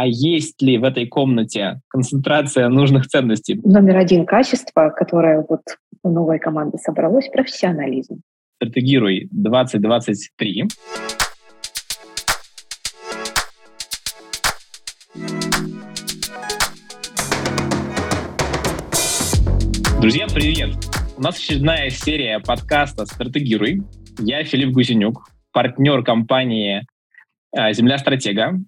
а 0.00 0.06
есть 0.06 0.62
ли 0.62 0.78
в 0.78 0.84
этой 0.84 1.08
комнате 1.08 1.80
концентрация 1.88 2.68
нужных 2.68 3.08
ценностей? 3.08 3.60
Номер 3.64 3.96
один 3.96 4.26
качество, 4.26 4.90
которое 4.90 5.44
вот 5.48 5.62
у 6.04 6.10
новой 6.10 6.38
команды 6.38 6.78
собралось, 6.78 7.28
профессионализм. 7.28 8.22
Стратегируй 8.62 9.26
2023. 9.32 10.68
Друзья, 20.00 20.26
привет! 20.32 20.76
У 21.16 21.22
нас 21.22 21.36
очередная 21.38 21.90
серия 21.90 22.38
подкаста 22.38 23.04
«Стратегируй». 23.04 23.82
Я 24.20 24.44
Филипп 24.44 24.70
Гусенюк, 24.70 25.24
партнер 25.52 26.04
компании 26.04 26.86
э, 27.52 27.72
«Земля 27.72 27.98
стратега» 27.98 28.60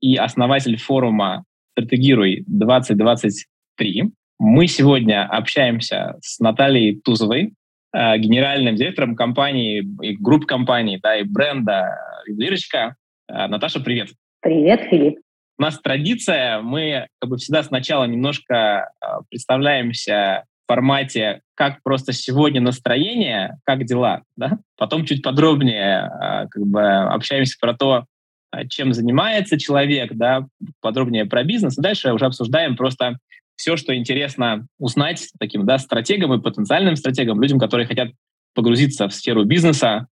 и 0.00 0.16
основатель 0.16 0.76
форума 0.76 1.44
«Стратегируй 1.72 2.44
2023». 2.50 4.10
Мы 4.38 4.66
сегодня 4.66 5.26
общаемся 5.26 6.16
с 6.20 6.38
Натальей 6.38 7.00
Тузовой, 7.00 7.54
э, 7.92 8.18
генеральным 8.18 8.76
директором 8.76 9.16
компании, 9.16 9.84
и 10.02 10.16
групп 10.16 10.46
компаний, 10.46 10.98
да, 11.02 11.16
и 11.16 11.24
бренда 11.24 11.98
«Ювелирочка». 12.26 12.96
Э, 13.28 13.46
Наташа, 13.48 13.80
привет. 13.80 14.10
Привет, 14.40 14.82
Филипп. 14.90 15.18
У 15.58 15.62
нас 15.62 15.80
традиция, 15.80 16.60
мы 16.60 17.08
как 17.20 17.30
бы 17.30 17.36
всегда 17.36 17.64
сначала 17.64 18.04
немножко 18.04 18.92
представляемся 19.28 20.44
формате, 20.68 21.40
как 21.56 21.82
просто 21.82 22.12
сегодня 22.12 22.60
настроение, 22.60 23.56
как 23.64 23.84
дела, 23.84 24.22
да? 24.36 24.58
Потом 24.76 25.04
чуть 25.04 25.22
подробнее 25.22 26.08
как 26.50 26.64
бы 26.64 26.86
общаемся 26.86 27.56
про 27.58 27.74
то, 27.74 28.04
чем 28.68 28.92
занимается 28.92 29.58
человек, 29.58 30.12
да, 30.14 30.46
подробнее 30.80 31.26
про 31.26 31.44
бизнес. 31.44 31.78
И 31.78 31.82
дальше 31.82 32.12
уже 32.12 32.26
обсуждаем 32.26 32.76
просто 32.76 33.18
все, 33.56 33.76
что 33.76 33.94
интересно 33.94 34.66
узнать 34.78 35.28
таким, 35.38 35.66
да, 35.66 35.78
стратегам 35.78 36.32
и 36.34 36.40
потенциальным 36.40 36.96
стратегам, 36.96 37.42
людям, 37.42 37.58
которые 37.58 37.86
хотят 37.86 38.10
погрузиться 38.54 39.08
в 39.08 39.14
сферу 39.14 39.44
бизнеса, 39.44 40.06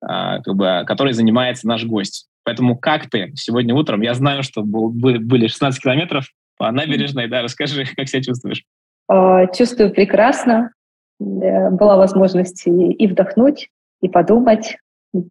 а, 0.00 0.40
как 0.40 0.54
бы, 0.54 0.84
которой 0.86 1.12
занимается 1.12 1.66
наш 1.66 1.84
гость. 1.84 2.28
Поэтому 2.44 2.76
как 2.76 3.08
ты 3.10 3.32
сегодня 3.36 3.74
утром? 3.74 4.02
Я 4.02 4.14
знаю, 4.14 4.42
что 4.42 4.62
был, 4.62 4.90
были 4.90 5.46
16 5.46 5.82
километров 5.82 6.26
по 6.56 6.70
набережной, 6.70 7.28
да, 7.28 7.42
расскажи, 7.42 7.84
как 7.96 8.08
себя 8.08 8.22
чувствуешь? 8.22 8.64
Э, 9.10 9.46
чувствую 9.56 9.92
прекрасно. 9.92 10.72
Была 11.18 11.96
возможность 11.96 12.62
и 12.66 13.06
вдохнуть, 13.06 13.68
и 14.00 14.08
подумать, 14.08 14.78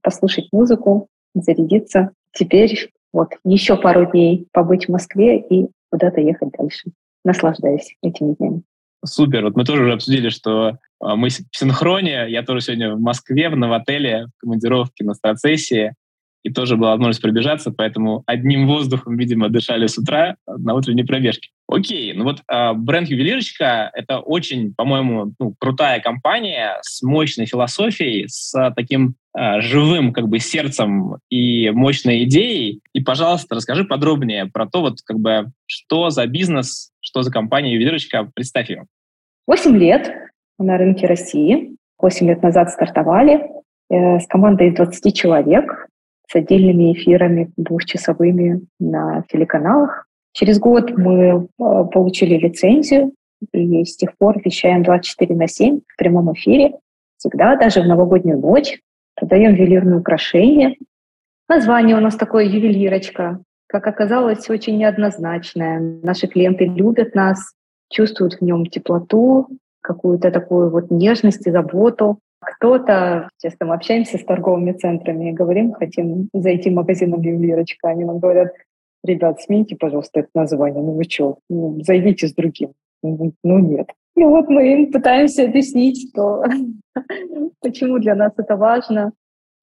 послушать 0.04 0.48
музыку, 0.52 1.08
зарядиться. 1.34 2.12
Теперь 2.40 2.90
вот 3.12 3.32
еще 3.44 3.76
пару 3.76 4.09
дней 4.09 4.48
побыть 4.54 4.86
в 4.86 4.92
Москве 4.92 5.40
и 5.40 5.68
куда-то 5.92 6.22
ехать 6.22 6.52
дальше. 6.58 6.92
Наслаждаюсь 7.26 7.98
этими 8.02 8.34
днями. 8.36 8.62
Супер. 9.04 9.44
Вот 9.44 9.58
мы 9.58 9.66
тоже 9.66 9.84
уже 9.84 9.94
обсудили, 9.94 10.30
что 10.30 10.78
а, 11.02 11.17
мы 11.17 11.28
в 11.28 11.34
синхроне. 11.52 12.30
Я 12.30 12.44
тоже 12.44 12.62
сегодня 12.62 12.95
в 12.95 13.02
Москве, 13.02 13.50
в 13.50 13.58
Новотеле, 13.58 14.28
в 14.28 14.40
командировке 14.40 15.04
на 15.04 15.16
страцессии 15.16 15.95
и 16.44 16.52
тоже 16.52 16.78
была 16.78 16.92
возможность 16.92 17.22
пробежаться, 17.22 17.72
поэтому 17.72 18.23
одним 18.26 18.68
воздухом, 18.68 19.18
видимо, 19.18 19.50
дышали 19.50 19.88
с 19.88 19.98
утра 19.98 20.36
на 20.48 20.73
утренней 20.73 21.04
пробежке. 21.04 21.50
Окей, 21.68 22.14
ну 22.14 22.23
вот 22.23 22.42
э, 22.52 22.73
бренд 22.73 23.09
«Ювелирочка»— 23.09 23.92
это 23.94 24.20
очень, 24.20 24.73
по-моему, 24.73 25.34
ну, 25.40 25.54
крутая 25.60 26.00
компания 26.00 26.78
с 26.82 27.02
мощной 27.04 27.45
философией, 27.45 28.28
с 28.28 28.73
таким 28.76 29.16
э, 29.38 29.62
живым 29.62 30.14
как 30.14 30.30
бы 30.30 30.40
сердцем 30.40 31.17
и 31.30 31.70
мощной 31.72 32.23
идеей. 32.23 32.82
И, 32.94 33.02
пожалуйста, 33.02 33.56
расскажи 33.56 33.84
подробнее 33.84 34.45
про 34.45 34.66
то, 34.66 34.82
вот 34.82 35.02
как 35.06 35.20
бы, 35.20 35.52
что 35.66 36.10
за 36.10 36.26
бизнес, 36.26 36.92
что 37.02 37.22
за 37.22 37.32
компания 37.32 37.73
«Ювелирочка», 37.73 38.30
представь 38.34 38.70
ее. 38.70 38.86
Восемь 39.45 39.78
лет 39.78 40.12
на 40.58 40.78
рынке 40.78 41.06
России. 41.06 41.76
Восемь 42.00 42.28
лет 42.28 42.42
назад 42.42 42.70
стартовали 42.70 43.42
э, 43.89 44.20
с 44.20 44.27
командой 44.27 44.71
20 44.71 45.16
человек 45.16 45.89
с 46.30 46.36
отдельными 46.36 46.94
эфирами 46.94 47.52
двухчасовыми 47.58 48.62
на 48.80 49.23
телеканалах. 49.32 50.06
Через 50.34 50.60
год 50.60 50.95
мы 50.95 51.16
э, 51.16 51.48
получили 51.58 52.36
лицензию 52.36 53.14
и 53.52 53.84
с 53.84 53.95
тех 53.95 54.16
пор 54.17 54.39
вещаем 54.44 54.84
24 54.84 55.36
на 55.36 55.48
7 55.48 55.80
в 55.88 55.98
прямом 55.98 56.32
эфире. 56.34 56.73
Всегда, 57.18 57.56
даже 57.56 57.82
в 57.82 57.88
новогоднюю 57.88 58.39
ночь. 58.39 58.80
Продаем 59.16 59.56
ювелирные 59.56 60.00
украшения. 60.00 60.76
Название 61.50 61.98
у 61.98 62.00
нас 62.00 62.16
такое 62.16 62.45
«Ювелирочка». 62.45 63.42
Как 63.68 63.88
оказалось, 63.88 64.50
очень 64.50 64.78
неоднозначное. 64.78 65.80
Наши 66.04 66.28
клиенты 66.28 66.66
любят 66.66 67.16
нас, 67.16 67.54
чувствуют 67.89 68.36
в 68.36 68.42
нем 68.42 68.66
теплоту, 68.68 69.48
какую-то 69.82 70.32
такую 70.32 70.70
вот 70.70 70.92
нежность 70.92 71.45
и 71.48 71.52
заботу. 71.52 72.20
Кто-то, 72.42 73.30
честно, 73.42 73.67
мы 73.67 73.76
общаемся 73.76 74.17
с 74.17 74.23
торговыми 74.23 74.72
центрами 74.72 75.30
и 75.30 75.33
говорим, 75.33 75.73
хотим 75.73 76.30
зайти 76.33 76.70
в 76.70 76.73
магазин 76.73 77.14
ювелирочка. 77.20 77.89
Они 77.89 78.05
нам 78.05 78.20
говорят, 78.20 78.54
ребят, 79.04 79.42
смените, 79.42 79.76
пожалуйста, 79.76 80.22
это 80.22 80.30
название. 80.33 80.82
Ну 80.82 80.94
вы 80.94 81.04
что, 81.04 81.39
ну, 81.50 81.80
зайдите 81.82 82.27
с 82.27 82.33
другим. 82.33 82.73
Ну, 83.04 83.33
ну 83.44 83.60
нет. 83.60 83.89
И 84.16 84.23
вот 84.23 84.50
мы 84.50 84.73
им 84.73 84.92
пытаемся 84.92 85.45
объяснить, 85.45 86.10
что 86.10 86.44
почему 87.61 88.00
для 88.00 88.16
нас 88.16 88.33
это 88.38 88.56
важно. 88.56 89.11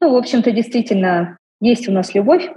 Ну, 0.01 0.13
в 0.13 0.17
общем-то, 0.17 0.51
действительно, 0.51 1.39
есть 1.61 1.89
у 1.89 1.93
нас 1.93 2.15
любовь 2.15 2.51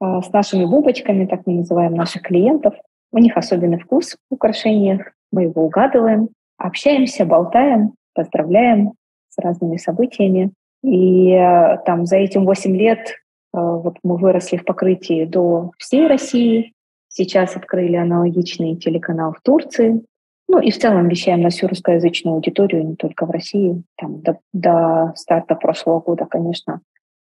а, 0.00 0.22
с 0.22 0.32
нашими 0.32 0.64
бубочками, 0.64 1.26
так 1.26 1.42
мы 1.46 1.54
называем 1.54 1.94
наших 1.94 2.22
клиентов. 2.22 2.74
У 3.12 3.18
них 3.18 3.36
особенный 3.36 3.78
вкус 3.78 4.16
в 4.30 4.34
украшениях, 4.34 5.12
мы 5.32 5.44
его 5.44 5.64
угадываем, 5.64 6.28
общаемся, 6.58 7.24
болтаем, 7.24 7.94
поздравляем, 8.14 8.92
с 9.34 9.42
разными 9.42 9.76
событиями. 9.76 10.52
И 10.82 11.30
э, 11.32 11.78
там 11.84 12.06
за 12.06 12.16
этим 12.16 12.44
8 12.44 12.76
лет 12.76 13.08
э, 13.08 13.12
вот 13.52 13.96
мы 14.02 14.16
выросли 14.16 14.56
в 14.56 14.64
покрытии 14.64 15.24
до 15.24 15.72
всей 15.78 16.06
России. 16.06 16.72
Сейчас 17.08 17.56
открыли 17.56 17.96
аналогичный 17.96 18.76
телеканал 18.76 19.32
в 19.32 19.40
Турции. 19.42 20.04
Ну 20.48 20.60
и 20.60 20.70
в 20.70 20.78
целом 20.78 21.08
вещаем 21.08 21.40
на 21.40 21.48
всю 21.48 21.68
русскоязычную 21.68 22.34
аудиторию, 22.34 22.86
не 22.86 22.96
только 22.96 23.24
в 23.24 23.30
России. 23.30 23.82
Там 23.96 24.20
до, 24.20 24.38
до 24.52 25.12
старта 25.16 25.54
прошлого 25.54 26.00
года, 26.00 26.26
конечно, 26.26 26.80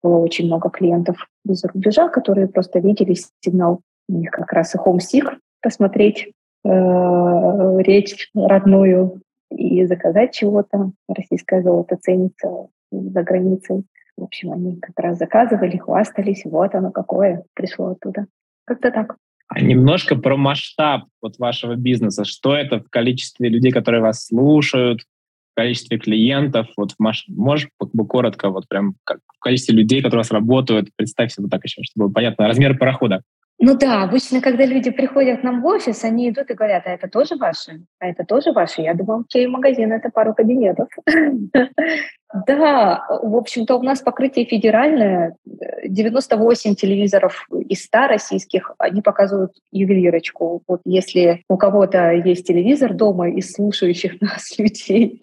было 0.03 0.17
очень 0.19 0.47
много 0.47 0.71
клиентов 0.71 1.29
из-за 1.45 1.69
рубежа, 1.69 2.09
которые 2.09 2.49
просто 2.49 2.79
видели 2.79 3.15
сигнал. 3.41 3.81
У 4.09 4.15
них 4.15 4.31
как 4.31 4.53
раз 4.53 4.75
и 4.75 4.79
Homesick 4.79 5.37
посмотреть 5.61 6.33
э, 6.65 7.79
речь 7.83 8.31
родную 8.35 9.21
и 9.53 9.85
заказать 9.87 10.33
чего-то. 10.33 10.93
Российское 11.09 11.63
золото 11.63 11.97
ценится 12.01 12.69
за 12.91 13.23
границей. 13.23 13.85
В 14.17 14.25
общем, 14.25 14.53
они 14.53 14.79
как 14.79 14.99
раз 14.99 15.19
заказывали, 15.19 15.77
хвастались, 15.77 16.43
вот 16.45 16.75
оно 16.75 16.91
какое 16.91 17.45
пришло 17.55 17.89
оттуда. 17.89 18.27
Как-то 18.65 18.91
так. 18.91 19.17
А 19.49 19.61
немножко 19.61 20.17
про 20.17 20.37
масштаб 20.37 21.05
вот 21.21 21.39
вашего 21.39 21.75
бизнеса. 21.75 22.25
Что 22.25 22.55
это 22.55 22.81
в 22.81 22.89
количестве 22.89 23.49
людей, 23.49 23.71
которые 23.71 24.01
вас 24.01 24.27
слушают, 24.27 25.01
в 25.03 25.57
количестве 25.57 25.99
клиентов? 25.99 26.69
Вот 26.77 26.95
маш... 26.99 27.27
можешь 27.29 27.69
бы 27.79 28.07
коротко, 28.07 28.49
вот 28.49 28.69
прям 28.69 28.95
как 29.05 29.19
в 29.27 29.39
количестве 29.41 29.75
людей, 29.75 30.01
которые 30.01 30.21
у 30.21 30.23
вас 30.23 30.31
работают, 30.31 30.89
представь 30.97 31.33
себе 31.33 31.45
вот 31.45 31.51
так 31.51 31.65
еще, 31.65 31.83
чтобы 31.83 32.07
было 32.07 32.15
понятно, 32.15 32.47
размер 32.47 32.79
парохода. 32.79 33.23
Ну 33.65 33.77
да, 33.77 34.03
обычно, 34.03 34.41
когда 34.41 34.67
люди 34.67 34.91
приходят 34.91 35.41
к 35.41 35.45
нам 35.45 35.63
в 35.63 35.67
офис, 35.67 36.03
они 36.03 36.29
идут 36.29 36.51
и 36.51 36.55
говорят, 36.55 36.83
а 36.85 36.91
это 36.91 37.07
тоже 37.09 37.37
ваши? 37.37 37.85
А 38.01 38.09
это 38.09 38.25
тоже 38.25 38.51
ваши? 38.51 38.83
Я 38.83 38.93
думала, 38.93 39.21
окей, 39.21 39.47
магазин— 39.47 39.93
это 39.95 40.11
пару 40.11 40.35
кабинетов. 40.35 40.89
Да, 42.47 43.05
в 43.23 43.37
общем-то, 43.37 43.77
у 43.77 43.83
нас 43.83 44.01
покрытие 44.01 44.47
федеральное. 44.47 45.37
98 45.85 46.75
телевизоров 46.75 47.47
из 47.69 47.85
100 47.85 48.07
российских, 48.07 48.73
они 48.79 49.03
показывают 49.03 49.53
ювелирочку. 49.71 50.63
Вот 50.67 50.81
если 50.85 51.43
у 51.49 51.57
кого-то 51.57 52.13
есть 52.13 52.47
телевизор 52.47 52.95
дома 52.95 53.31
из 53.31 53.53
слушающих 53.53 54.21
нас 54.21 54.59
людей, 54.59 55.21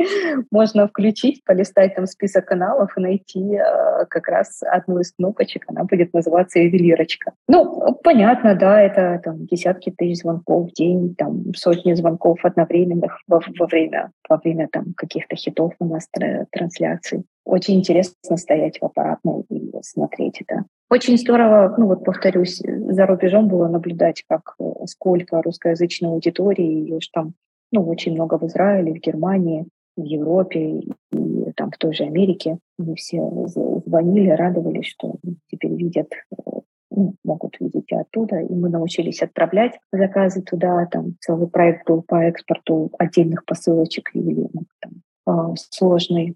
можно 0.51 0.87
включить, 0.87 1.43
полистать 1.43 1.95
там 1.95 2.05
список 2.05 2.45
каналов 2.45 2.95
и 2.97 3.01
найти 3.01 3.55
э, 3.55 4.05
как 4.09 4.27
раз 4.27 4.61
одну 4.61 4.99
из 4.99 5.11
кнопочек, 5.13 5.65
она 5.67 5.83
будет 5.85 6.13
называться 6.13 6.59
ювелирочка. 6.59 7.31
Ну, 7.47 7.97
понятно, 8.03 8.55
да, 8.55 8.81
это 8.81 9.19
там 9.23 9.45
десятки 9.45 9.91
тысяч 9.91 10.19
звонков 10.19 10.69
в 10.69 10.73
день, 10.73 11.15
там 11.15 11.53
сотни 11.55 11.93
звонков 11.93 12.43
одновременных 12.43 13.19
во, 13.27 13.41
во 13.57 13.65
время, 13.65 14.11
во 14.27 14.37
время 14.37 14.67
там 14.71 14.93
каких-то 14.95 15.35
хитов 15.35 15.73
у 15.79 15.85
нас 15.85 16.07
трансляций 16.51 16.98
реакций. 16.99 17.25
Очень 17.45 17.79
интересно 17.79 18.37
стоять 18.37 18.79
в 18.79 18.85
аппаратной 18.85 19.43
и 19.49 19.71
смотреть 19.81 20.41
это. 20.41 20.65
Очень 20.89 21.17
здорово, 21.17 21.75
ну 21.77 21.87
вот 21.87 22.03
повторюсь, 22.03 22.61
за 22.63 23.05
рубежом 23.05 23.47
было 23.47 23.67
наблюдать, 23.67 24.23
как 24.27 24.55
э, 24.59 24.63
сколько 24.85 25.41
русскоязычной 25.41 26.09
аудитории, 26.09 26.91
уж 26.91 27.07
там 27.07 27.33
ну, 27.71 27.87
очень 27.87 28.13
много 28.13 28.37
в 28.37 28.45
Израиле, 28.45 28.93
в 28.93 28.99
Германии, 28.99 29.67
в 29.95 30.03
Европе 30.03 30.79
и 31.11 31.51
там 31.55 31.71
в 31.71 31.77
той 31.77 31.93
же 31.93 32.05
Америке. 32.05 32.57
Мы 32.77 32.95
все 32.95 33.21
звонили, 33.85 34.29
радовались, 34.29 34.87
что 34.87 35.15
теперь 35.51 35.75
видят 35.75 36.07
э, 36.31 36.51
ну, 36.91 37.15
могут 37.23 37.59
видеть 37.59 37.91
и 37.91 37.95
оттуда, 37.95 38.39
и 38.39 38.53
мы 38.53 38.69
научились 38.69 39.21
отправлять 39.21 39.79
заказы 39.91 40.41
туда, 40.41 40.87
там 40.87 41.15
целый 41.19 41.47
проект 41.47 41.87
был 41.87 42.01
по 42.01 42.15
экспорту 42.23 42.91
отдельных 42.97 43.45
посылочек 43.45 44.09
ну, 44.13 44.49
там, 44.79 44.91
а, 45.29 45.53
сложный, 45.55 46.35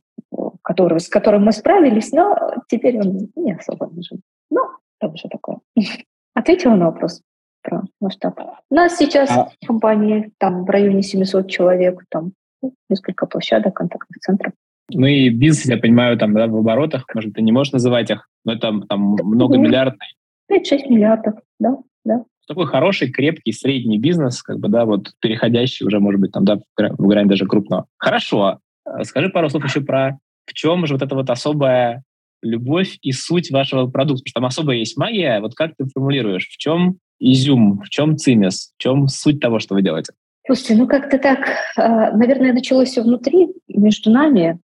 который, 0.63 0.99
с 0.99 1.09
которым 1.09 1.43
мы 1.43 1.51
справились, 1.51 2.11
но 2.11 2.55
теперь 2.67 2.99
он 2.99 3.29
не 3.35 3.53
особо 3.53 3.87
нужен. 3.87 4.21
Ну, 4.49 4.61
там 4.99 5.13
уже 5.13 5.27
такое. 5.29 5.59
Ответила 6.33 6.75
на 6.75 6.85
вопрос 6.85 7.21
про 7.61 7.83
масштаб. 7.99 8.39
У 8.69 8.75
нас 8.75 8.97
сейчас 8.97 9.29
а... 9.31 9.49
в 9.61 9.67
компании 9.67 10.31
там 10.39 10.65
в 10.65 10.69
районе 10.69 11.03
700 11.03 11.49
человек, 11.49 12.03
там 12.09 12.31
ну, 12.61 12.73
несколько 12.89 13.25
площадок, 13.25 13.75
контактных 13.75 14.19
центров. 14.19 14.53
Ну 14.91 15.05
и 15.05 15.29
бизнес, 15.29 15.65
я 15.65 15.77
понимаю, 15.77 16.17
там 16.17 16.33
да, 16.33 16.47
в 16.47 16.55
оборотах, 16.55 17.05
может, 17.13 17.33
ты 17.33 17.41
не 17.41 17.51
можешь 17.51 17.73
называть 17.73 18.09
их, 18.09 18.27
но 18.43 18.53
это 18.53 18.81
там 18.87 19.15
много 19.23 19.57
миллиардный. 19.57 20.07
5-6 20.51 20.89
миллиардов, 20.89 21.35
да, 21.59 21.77
да. 22.03 22.23
Такой 22.47 22.67
хороший, 22.67 23.09
крепкий, 23.09 23.53
средний 23.53 23.97
бизнес, 23.97 24.43
как 24.43 24.59
бы, 24.59 24.67
да, 24.67 24.85
вот 24.85 25.13
переходящий 25.21 25.85
уже, 25.85 25.99
может 25.99 26.19
быть, 26.19 26.33
там, 26.33 26.43
да, 26.43 26.59
в 26.77 27.07
грань 27.07 27.29
даже 27.29 27.45
крупного. 27.45 27.85
Хорошо. 27.97 28.59
А 28.85 29.03
скажи 29.05 29.29
пару 29.29 29.49
слов 29.49 29.63
еще 29.63 29.79
про 29.79 30.19
в 30.45 30.53
чем 30.53 30.85
же 30.85 30.93
вот 30.93 31.01
эта 31.01 31.15
вот 31.15 31.29
особая 31.29 32.03
любовь 32.41 32.97
и 33.01 33.11
суть 33.11 33.51
вашего 33.51 33.87
продукта? 33.87 34.23
Потому 34.23 34.29
что 34.29 34.33
там 34.33 34.45
особая 34.45 34.77
есть 34.77 34.97
магия. 34.97 35.39
Вот 35.39 35.55
как 35.55 35.71
ты 35.77 35.85
формулируешь? 35.85 36.47
В 36.47 36.57
чем 36.57 36.97
изюм, 37.19 37.81
в 37.83 37.89
чем 37.89 38.17
цимес, 38.17 38.73
в 38.75 38.81
чем 38.81 39.07
суть 39.07 39.39
того, 39.39 39.59
что 39.59 39.75
вы 39.75 39.81
делаете? 39.81 40.13
Слушайте, 40.45 40.75
ну 40.75 40.87
как-то 40.87 41.17
так, 41.17 41.39
а, 41.77 42.11
наверное, 42.11 42.51
началось 42.51 42.89
все 42.89 43.01
внутри, 43.01 43.47
между 43.67 44.11
нами. 44.11 44.59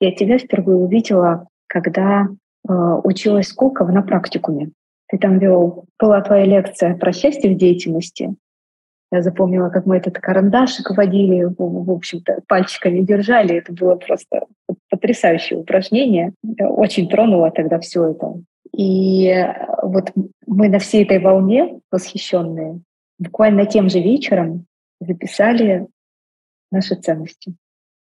Я 0.00 0.12
тебя 0.12 0.38
впервые 0.38 0.76
увидела, 0.76 1.46
когда 1.68 2.26
а, 2.68 2.96
училась 2.98 3.48
Сколково 3.48 3.92
на 3.92 4.02
практикуме. 4.02 4.70
Ты 5.08 5.18
там 5.18 5.38
вел, 5.38 5.84
была 6.00 6.20
твоя 6.20 6.44
лекция 6.46 6.96
про 6.96 7.12
счастье 7.12 7.54
в 7.54 7.56
деятельности. 7.56 8.34
Я 9.12 9.22
запомнила, 9.22 9.70
как 9.70 9.86
мы 9.86 9.96
этот 9.96 10.18
карандашик 10.18 10.90
водили, 10.96 11.44
в 11.44 11.90
общем-то, 11.90 12.42
пальчиками 12.46 13.00
держали. 13.00 13.56
Это 13.56 13.72
было 13.72 13.96
просто 13.96 14.46
потрясающее 14.88 15.58
упражнение. 15.58 16.32
Очень 16.58 17.08
тронуло 17.08 17.50
тогда 17.50 17.80
все 17.80 18.10
это. 18.10 18.40
И 18.76 19.34
вот 19.82 20.12
мы 20.46 20.68
на 20.68 20.78
всей 20.78 21.04
этой 21.04 21.18
волне 21.18 21.80
восхищенные 21.90 22.80
буквально 23.18 23.66
тем 23.66 23.88
же 23.88 24.00
вечером 24.00 24.66
записали 25.00 25.86
наши 26.72 26.94
ценности 26.94 27.54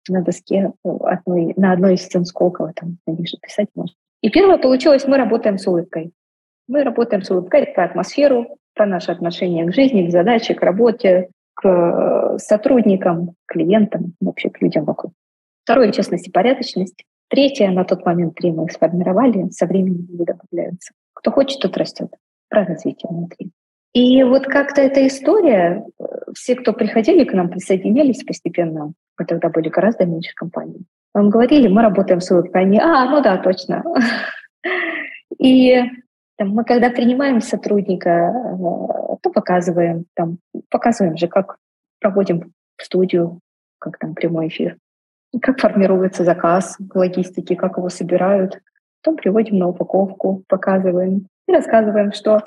на 0.08 0.22
доске 0.22 0.72
одной, 0.84 1.54
на 1.56 1.72
одной 1.72 1.94
из 1.94 2.02
стен 2.02 2.24
Сколково, 2.24 2.72
там, 2.74 2.98
ниже 3.06 3.36
писать 3.38 3.68
можно. 3.74 3.94
И 4.22 4.30
первое 4.30 4.58
получилось, 4.58 5.06
мы 5.06 5.16
работаем 5.16 5.58
с 5.58 5.66
улыбкой. 5.66 6.12
Мы 6.68 6.82
работаем 6.82 7.22
с 7.22 7.30
улыбкой 7.30 7.66
про 7.66 7.84
атмосферу, 7.84 8.58
про 8.76 8.86
наше 8.86 9.10
отношение 9.10 9.66
к 9.66 9.74
жизни, 9.74 10.06
к 10.06 10.12
задаче, 10.12 10.54
к 10.54 10.62
работе, 10.62 11.28
к 11.54 12.36
сотрудникам, 12.38 13.34
клиентам, 13.46 14.14
вообще 14.20 14.50
к 14.50 14.60
людям 14.60 14.84
вокруг. 14.84 15.12
Второе— 15.64 15.90
честность 15.92 16.28
и 16.28 16.30
порядочность. 16.30 17.04
Третье, 17.28 17.70
на 17.70 17.84
тот 17.84 18.04
момент 18.04 18.36
три 18.36 18.52
мы 18.52 18.68
сформировали, 18.70 19.48
со 19.50 19.66
временем 19.66 20.06
они 20.08 20.24
добавляются. 20.24 20.92
Кто 21.14 21.32
хочет, 21.32 21.60
тот 21.60 21.76
растет. 21.76 22.08
Про 22.48 22.64
развитие 22.64 23.10
внутри. 23.10 23.50
И 23.94 24.22
вот 24.22 24.44
как-то 24.44 24.82
эта 24.82 25.06
история, 25.06 25.84
все, 26.34 26.54
кто 26.54 26.72
приходили 26.72 27.24
к 27.24 27.32
нам, 27.32 27.48
присоединялись 27.48 28.22
постепенно, 28.22 28.92
мы 29.18 29.24
тогда 29.24 29.48
были 29.48 29.70
гораздо 29.70 30.04
меньше 30.04 30.32
компаний. 30.36 30.84
Нам 31.14 31.30
говорили, 31.30 31.66
мы 31.66 31.80
работаем 31.80 32.20
с 32.20 32.30
улыбкой. 32.30 32.62
Они, 32.62 32.78
а, 32.78 33.08
ну 33.10 33.22
да, 33.22 33.38
точно. 33.38 33.82
И 35.38 35.82
там, 36.36 36.50
мы 36.50 36.64
когда 36.64 36.90
принимаем 36.90 37.40
сотрудника, 37.40 38.10
э, 38.10 39.16
то 39.22 39.30
показываем, 39.30 40.04
там, 40.14 40.38
показываем 40.68 41.16
же, 41.16 41.28
как 41.28 41.56
проводим 42.00 42.52
в 42.76 42.84
студию, 42.84 43.40
как 43.78 43.98
там 43.98 44.14
прямой 44.14 44.48
эфир, 44.48 44.76
как 45.40 45.58
формируется 45.60 46.24
заказ 46.24 46.76
в 46.78 46.96
логистике, 46.96 47.56
как 47.56 47.78
его 47.78 47.88
собирают. 47.88 48.60
Потом 49.02 49.16
приводим 49.16 49.58
на 49.58 49.68
упаковку, 49.68 50.42
показываем 50.48 51.28
и 51.48 51.52
рассказываем, 51.52 52.12
что 52.12 52.42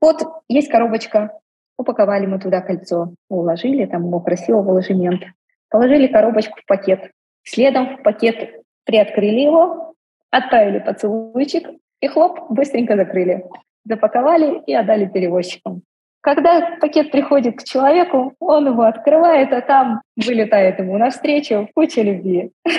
вот 0.00 0.22
есть 0.48 0.68
коробочка, 0.68 1.38
упаковали 1.78 2.26
мы 2.26 2.38
туда 2.38 2.60
кольцо, 2.60 3.14
уложили, 3.30 3.86
там 3.86 4.06
его 4.06 4.20
красиво 4.20 4.62
в 4.62 4.68
ложемент, 4.68 5.22
положили 5.70 6.06
коробочку 6.06 6.58
в 6.60 6.66
пакет, 6.66 7.12
следом 7.44 7.96
в 7.96 8.02
пакет 8.02 8.62
приоткрыли 8.84 9.40
его, 9.40 9.94
отправили 10.30 10.80
поцелуйчик, 10.80 11.68
и 12.02 12.08
хлоп, 12.08 12.50
быстренько 12.50 12.96
закрыли. 12.96 13.44
Запаковали 13.84 14.60
и 14.66 14.74
отдали 14.74 15.06
перевозчикам. 15.06 15.82
Когда 16.20 16.76
пакет 16.80 17.10
приходит 17.10 17.58
к 17.58 17.64
человеку, 17.64 18.34
он 18.38 18.66
его 18.66 18.82
открывает, 18.82 19.52
а 19.52 19.60
там 19.60 20.02
вылетает 20.16 20.78
ему 20.78 20.98
навстречу 20.98 21.68
куча 21.74 22.02
любви. 22.02 22.50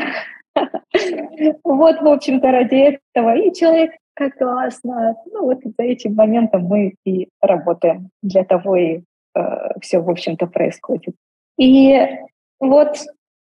Вот, 1.64 2.02
в 2.02 2.08
общем-то, 2.08 2.52
ради 2.52 2.76
этого. 2.76 3.36
И 3.36 3.52
человек, 3.54 3.92
как 4.14 4.38
классно. 4.38 5.16
Ну, 5.32 5.46
вот 5.46 5.58
за 5.64 5.84
этим 5.84 6.14
моментом 6.14 6.66
мы 6.66 6.94
и 7.04 7.28
работаем. 7.42 8.10
Для 8.22 8.44
того 8.44 8.76
и 8.76 9.02
э, 9.36 9.42
все, 9.82 10.00
в 10.00 10.10
общем-то, 10.10 10.46
происходит. 10.46 11.16
И 11.58 12.08
вот 12.60 12.98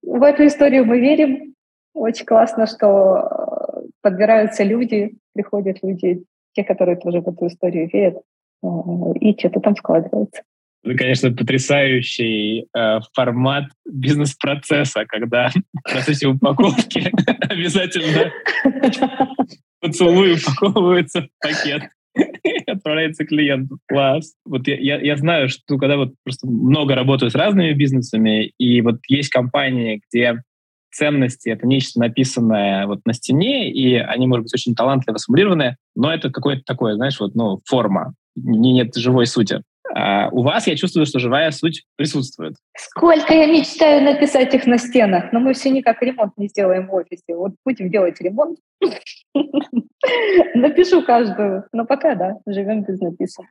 в 0.03 0.23
эту 0.23 0.47
историю 0.47 0.85
мы 0.85 1.01
верим. 1.01 1.55
Очень 1.95 2.27
классно, 2.27 2.67
что 2.67 3.88
подбираются 4.03 4.65
люди, 4.65 5.13
приходят 5.35 5.79
люди, 5.83 6.25
те, 6.53 6.65
которые 6.65 6.97
тоже 6.97 7.21
в 7.21 7.29
эту 7.29 7.47
историю 7.47 7.89
верят, 7.93 8.23
э, 8.63 8.67
и 9.21 9.39
что-то 9.39 9.61
там 9.61 9.77
складывается. 9.77 10.43
Это, 10.85 10.97
конечно, 10.97 11.33
потрясающий 11.33 12.67
э, 12.77 13.01
формат 13.15 13.65
бизнес-процесса, 13.85 15.05
когда 15.07 15.51
в 15.51 15.91
процессе 15.91 16.29
упаковки 16.29 17.11
обязательно 17.49 18.33
поцелуй 19.81 20.35
упаковывается 20.35 21.23
в 21.23 21.29
пакет 21.41 21.91
отправляется 22.67 23.25
клиенту. 23.25 23.79
Класс. 23.87 24.35
Вот 24.45 24.67
я, 24.67 24.77
я, 24.77 25.01
я 25.01 25.17
знаю, 25.17 25.49
что 25.49 25.79
когда 25.79 25.97
вот 25.97 26.15
просто 26.25 26.47
много 26.47 26.95
работаю 26.95 27.31
с 27.31 27.35
разными 27.35 27.73
бизнесами, 27.73 28.53
и 28.59 28.81
вот 28.81 29.01
есть 29.09 29.31
компании, 29.31 30.01
где 30.09 30.43
ценности— 30.91 31.49
это 31.51 31.67
нечто 31.67 32.01
написанное 32.01 32.87
вот 32.87 33.01
на 33.05 33.13
стене, 33.13 33.71
и 33.71 33.95
они, 33.95 34.27
может 34.27 34.45
быть, 34.45 34.55
очень 34.55 34.75
талантливо 34.75 35.17
сформулированы, 35.17 35.77
но 35.95 36.13
это 36.13 36.31
какое-то 36.31 36.63
такое, 36.65 36.95
знаешь, 36.95 37.19
вот, 37.21 37.35
ну, 37.35 37.61
форма, 37.67 38.15
не, 38.37 38.73
нет 38.73 38.95
живой 38.95 39.27
сути. 39.27 39.63
А 39.95 40.29
у 40.31 40.43
вас 40.43 40.67
я 40.67 40.77
чувствую, 40.77 41.07
что 41.07 41.19
живая 41.19 41.51
суть 41.51 41.85
присутствует. 41.97 42.55
Сколько 42.77 43.33
я 43.33 43.47
мечтаю 43.47 44.05
написать 44.05 44.53
их 44.55 44.67
на 44.67 44.79
стенах, 44.79 45.33
но 45.33 45.41
мы 45.41 45.55
все 45.55 45.71
никак 45.71 46.03
ремонт 46.03 46.33
не 46.37 46.49
сделаем 46.49 46.89
в 46.89 46.95
офисе. 46.95 47.35
Вот 47.35 47.53
будем 47.65 47.91
делать 47.91 48.21
ремонт. 48.21 48.59
Напишу 50.55 51.03
каждую. 51.03 51.65
Но 51.73 51.87
пока, 51.87 52.15
да, 52.15 52.37
живем 52.47 52.85
без 52.85 53.01
написок. 53.01 53.47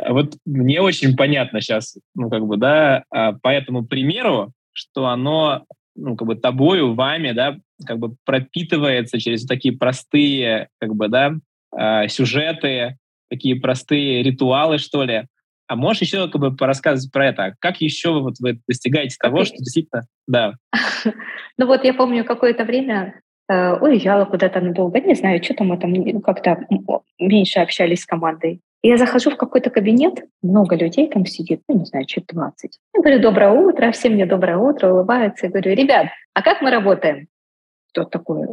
А 0.00 0.12
вот 0.12 0.34
мне 0.44 0.80
очень 0.80 1.16
понятно 1.16 1.60
сейчас, 1.60 1.96
ну, 2.14 2.30
как 2.30 2.46
бы, 2.46 2.56
да, 2.56 3.04
а 3.10 3.32
по 3.32 3.48
этому 3.48 3.84
примеру, 3.84 4.52
что 4.72 5.06
оно 5.06 5.64
ну, 5.96 6.16
как 6.16 6.28
бы 6.28 6.36
тобою, 6.36 6.94
вами, 6.94 7.32
да, 7.32 7.56
как 7.84 7.98
бы 7.98 8.16
пропитывается 8.24 9.18
через 9.18 9.46
такие 9.46 9.76
простые, 9.76 10.68
как 10.78 10.94
бы, 10.94 11.08
да, 11.08 11.34
э, 11.76 12.08
сюжеты, 12.08 12.96
такие 13.28 13.56
простые 13.56 14.22
ритуалы, 14.22 14.78
что 14.78 15.04
ли. 15.04 15.26
А 15.68 15.74
можешь 15.74 16.02
еще 16.02 16.28
как 16.28 16.40
бы 16.40 16.54
порассказывать 16.54 17.12
про 17.12 17.26
это? 17.26 17.56
Как 17.58 17.80
еще 17.80 18.20
вот 18.20 18.34
вы 18.38 18.60
достигаете 18.68 19.16
того, 19.20 19.44
что 19.44 19.56
действительно, 19.56 20.06
да. 20.26 20.54
Ну 21.58 21.66
вот 21.66 21.84
я 21.84 21.94
помню 21.94 22.22
какое-то 22.24 22.64
время 22.64 23.20
э, 23.48 23.72
уезжала 23.76 24.26
куда-то 24.26 24.60
надолго, 24.60 25.00
не 25.00 25.14
знаю, 25.14 25.42
что 25.42 25.54
там 25.54 25.68
мы 25.68 25.78
там 25.78 26.20
как-то 26.20 26.66
меньше 27.18 27.60
общались 27.60 28.02
с 28.02 28.06
командой. 28.06 28.60
Я 28.86 28.98
захожу 28.98 29.30
в 29.30 29.36
какой-то 29.36 29.70
кабинет, 29.70 30.24
много 30.42 30.76
людей 30.76 31.08
там 31.08 31.26
сидит, 31.26 31.60
ну, 31.68 31.80
не 31.80 31.86
знаю, 31.86 32.06
чуть 32.06 32.26
20. 32.28 32.78
Я 32.94 33.00
говорю, 33.00 33.20
доброе 33.20 33.50
утро, 33.50 33.90
все 33.90 34.08
мне 34.08 34.26
доброе 34.26 34.58
утро, 34.58 34.92
улыбаются. 34.92 35.46
Я 35.46 35.50
говорю, 35.50 35.74
ребят, 35.74 36.06
а 36.34 36.42
как 36.42 36.62
мы 36.62 36.70
работаем? 36.70 37.26
Кто 37.90 38.04
такой? 38.04 38.46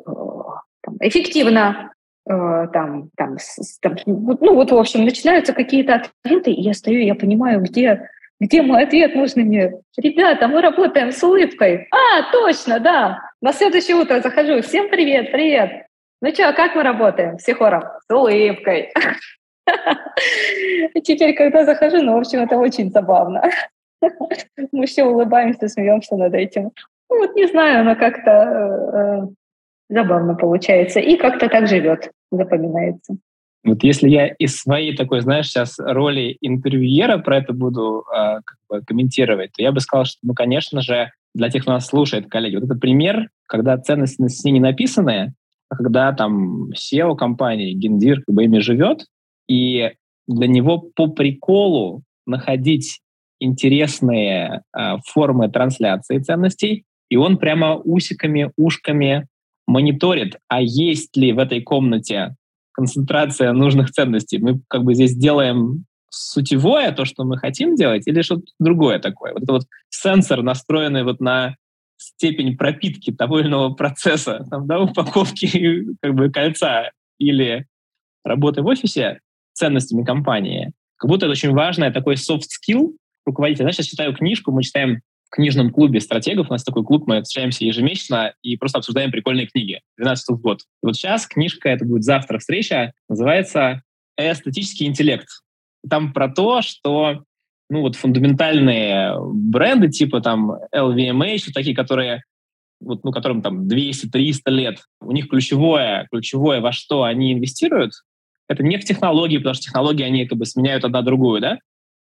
Там, 0.81 0.97
эффективно. 1.01 1.93
Э, 2.27 2.67
там, 2.73 3.11
там, 3.15 3.37
там, 3.81 3.95
ну 4.05 4.55
вот, 4.55 4.71
в 4.71 4.75
общем, 4.75 5.05
начинаются 5.05 5.53
какие-то 5.53 6.01
ответы, 6.23 6.51
и 6.51 6.61
я 6.61 6.73
стою, 6.73 7.01
я 7.01 7.13
понимаю, 7.13 7.61
где, 7.61 8.09
где 8.39 8.63
мой 8.63 8.85
ответ 8.85 9.13
нужный 9.13 9.43
мне. 9.43 9.73
Ребята, 9.97 10.47
мы 10.47 10.61
работаем 10.61 11.11
с 11.11 11.21
улыбкой. 11.21 11.87
А, 11.91 12.31
точно, 12.31 12.79
да. 12.79 13.19
На 13.39 13.53
следующее 13.53 13.97
утро 13.97 14.19
захожу. 14.19 14.63
Всем 14.63 14.89
привет, 14.89 15.31
привет. 15.31 15.85
Ну 16.21 16.33
что, 16.33 16.53
как 16.53 16.73
мы 16.73 16.81
работаем? 16.81 17.37
Все 17.37 17.53
хором. 17.53 17.83
С 18.07 18.11
улыбкой. 18.11 18.91
Теперь, 21.03 21.35
когда 21.35 21.65
захожу, 21.65 22.01
ну, 22.01 22.13
в 22.13 22.19
общем, 22.19 22.39
это 22.39 22.57
очень 22.57 22.91
забавно. 22.91 23.43
Мы 24.71 24.85
все 24.85 25.03
улыбаемся, 25.03 25.67
смеемся 25.67 26.15
над 26.15 26.33
этим. 26.33 26.71
Ну, 27.09 27.19
вот 27.19 27.35
не 27.35 27.47
знаю, 27.47 27.85
но 27.85 27.95
как-то 27.95 28.31
э, 28.31 29.27
забавно 29.89 30.35
получается. 30.35 30.99
И 30.99 31.15
как-то 31.17 31.49
так 31.49 31.67
живет, 31.67 32.11
запоминается. 32.31 33.15
Вот 33.63 33.81
если 33.83 34.09
я 34.09 34.27
из 34.27 34.57
своей 34.57 34.95
такой, 34.95 35.21
знаешь, 35.21 35.47
сейчас 35.47 35.79
роли 35.79 36.37
интервьюера 36.41 37.17
про 37.19 37.37
это 37.37 37.53
буду 37.53 38.03
э, 38.13 38.41
как 38.43 38.57
бы 38.69 38.81
комментировать, 38.85 39.53
то 39.53 39.61
я 39.61 39.71
бы 39.71 39.79
сказал, 39.79 40.05
что, 40.05 40.19
ну, 40.21 40.33
конечно 40.33 40.81
же, 40.81 41.11
для 41.33 41.49
тех, 41.49 41.61
кто 41.61 41.71
нас 41.71 41.87
слушает, 41.87 42.29
коллеги, 42.29 42.55
вот 42.55 42.65
это 42.65 42.75
пример, 42.75 43.29
когда 43.47 43.77
ценности 43.77 44.21
на 44.21 44.29
стене 44.29 44.55
не 44.55 44.59
написаны, 44.59 45.33
а 45.69 45.75
когда 45.75 46.11
там 46.11 46.71
SEO 46.71 47.15
компании, 47.15 47.73
гендир 47.73 48.21
как 48.25 48.35
бы 48.35 48.43
ими 48.43 48.59
живет, 48.59 49.05
и 49.47 49.91
для 50.27 50.47
него 50.47 50.79
по 50.95 51.07
приколу 51.07 52.03
находить 52.25 53.01
интересные 53.39 54.61
э, 54.75 54.97
формы 55.05 55.49
трансляции 55.49 56.19
ценностей, 56.19 56.85
и 57.09 57.17
он 57.17 57.37
прямо 57.37 57.75
усиками, 57.75 58.51
ушками 58.57 59.27
мониторит, 59.67 60.37
а 60.47 60.61
есть 60.61 61.15
ли 61.17 61.33
в 61.33 61.39
этой 61.39 61.61
комнате 61.61 62.35
концентрация 62.73 63.53
нужных 63.53 63.91
ценностей. 63.91 64.39
Мы 64.39 64.59
как 64.67 64.83
бы 64.83 64.95
здесь 64.95 65.15
делаем 65.15 65.85
сутевое, 66.09 66.91
то, 66.91 67.05
что 67.05 67.23
мы 67.23 67.37
хотим 67.37 67.75
делать, 67.75 68.07
или 68.07 68.21
что-то 68.21 68.43
другое 68.59 68.99
такое. 68.99 69.33
Вот 69.33 69.43
это 69.43 69.53
вот 69.53 69.63
сенсор, 69.89 70.43
настроенный 70.43 71.03
вот 71.03 71.19
на 71.19 71.55
степень 71.97 72.57
пропитки 72.57 73.11
того 73.11 73.39
или 73.39 73.47
иного 73.47 73.73
процесса, 73.73 74.45
там, 74.49 74.67
да, 74.67 74.79
упаковки 74.81 75.85
как 76.01 76.13
бы 76.13 76.29
кольца 76.29 76.91
или 77.19 77.65
работы 78.23 78.61
в 78.61 78.67
офисе 78.67 79.19
ценностями 79.53 80.03
компании, 80.03 80.71
как 80.97 81.09
будто 81.09 81.25
это 81.25 81.31
очень 81.31 81.51
важное 81.51 81.91
такой 81.91 82.15
soft 82.15 82.43
skill 82.43 82.95
руководителя. 83.25 83.65
Знаешь, 83.65 83.77
я 83.77 83.83
читаю 83.83 84.13
книжку, 84.13 84.51
мы 84.51 84.63
читаем 84.63 85.01
в 85.27 85.35
книжном 85.35 85.71
клубе 85.71 85.99
стратегов, 85.99 86.49
у 86.49 86.53
нас 86.53 86.63
такой 86.63 86.83
клуб, 86.83 87.07
мы 87.07 87.21
встречаемся 87.21 87.65
ежемесячно 87.65 88.33
и 88.41 88.55
просто 88.57 88.79
обсуждаем 88.79 89.11
прикольные 89.11 89.47
книги. 89.47 89.81
12 89.97 90.39
год. 90.39 90.61
И 90.61 90.85
вот 90.85 90.95
сейчас 90.95 91.25
книжка, 91.27 91.69
это 91.69 91.85
будет 91.85 92.03
завтра 92.03 92.39
встреча, 92.39 92.93
называется 93.09 93.81
«Эстетический 94.17 94.85
интеллект». 94.85 95.27
Там 95.89 96.13
про 96.13 96.29
то, 96.29 96.61
что 96.61 97.23
ну 97.69 97.81
вот 97.81 97.95
фундаментальные 97.95 99.15
бренды 99.19 99.89
типа 99.89 100.21
там 100.21 100.51
LVMH, 100.73 101.51
такие, 101.53 101.75
которые 101.75 102.23
вот, 102.79 103.03
ну, 103.03 103.11
которым 103.11 103.41
там 103.41 103.67
200-300 103.67 104.39
лет, 104.47 104.79
у 105.01 105.11
них 105.11 105.29
ключевое, 105.29 106.07
ключевое, 106.11 106.61
во 106.61 106.71
что 106.71 107.03
они 107.03 107.33
инвестируют, 107.33 107.93
это 108.47 108.63
не 108.63 108.77
в 108.77 108.85
технологии, 108.85 109.37
потому 109.37 109.55
что 109.55 109.63
технологии, 109.63 110.03
они 110.03 110.27
как 110.27 110.37
бы 110.37 110.45
сменяют 110.45 110.83
одна 110.85 111.01
другую, 111.01 111.41
да, 111.41 111.59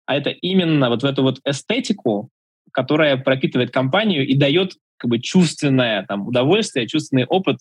а 0.06 0.16
это 0.16 0.30
именно 0.30 0.88
вот 0.88 1.02
в 1.02 1.06
эту 1.06 1.22
вот 1.22 1.38
эстетику, 1.44 2.30
которая 2.72 3.16
пропитывает 3.16 3.70
компанию 3.70 4.26
и 4.26 4.36
дает 4.36 4.74
как 4.96 5.10
бы 5.10 5.18
чувственное 5.18 6.04
там, 6.06 6.26
удовольствие, 6.26 6.86
чувственный 6.86 7.24
опыт 7.24 7.58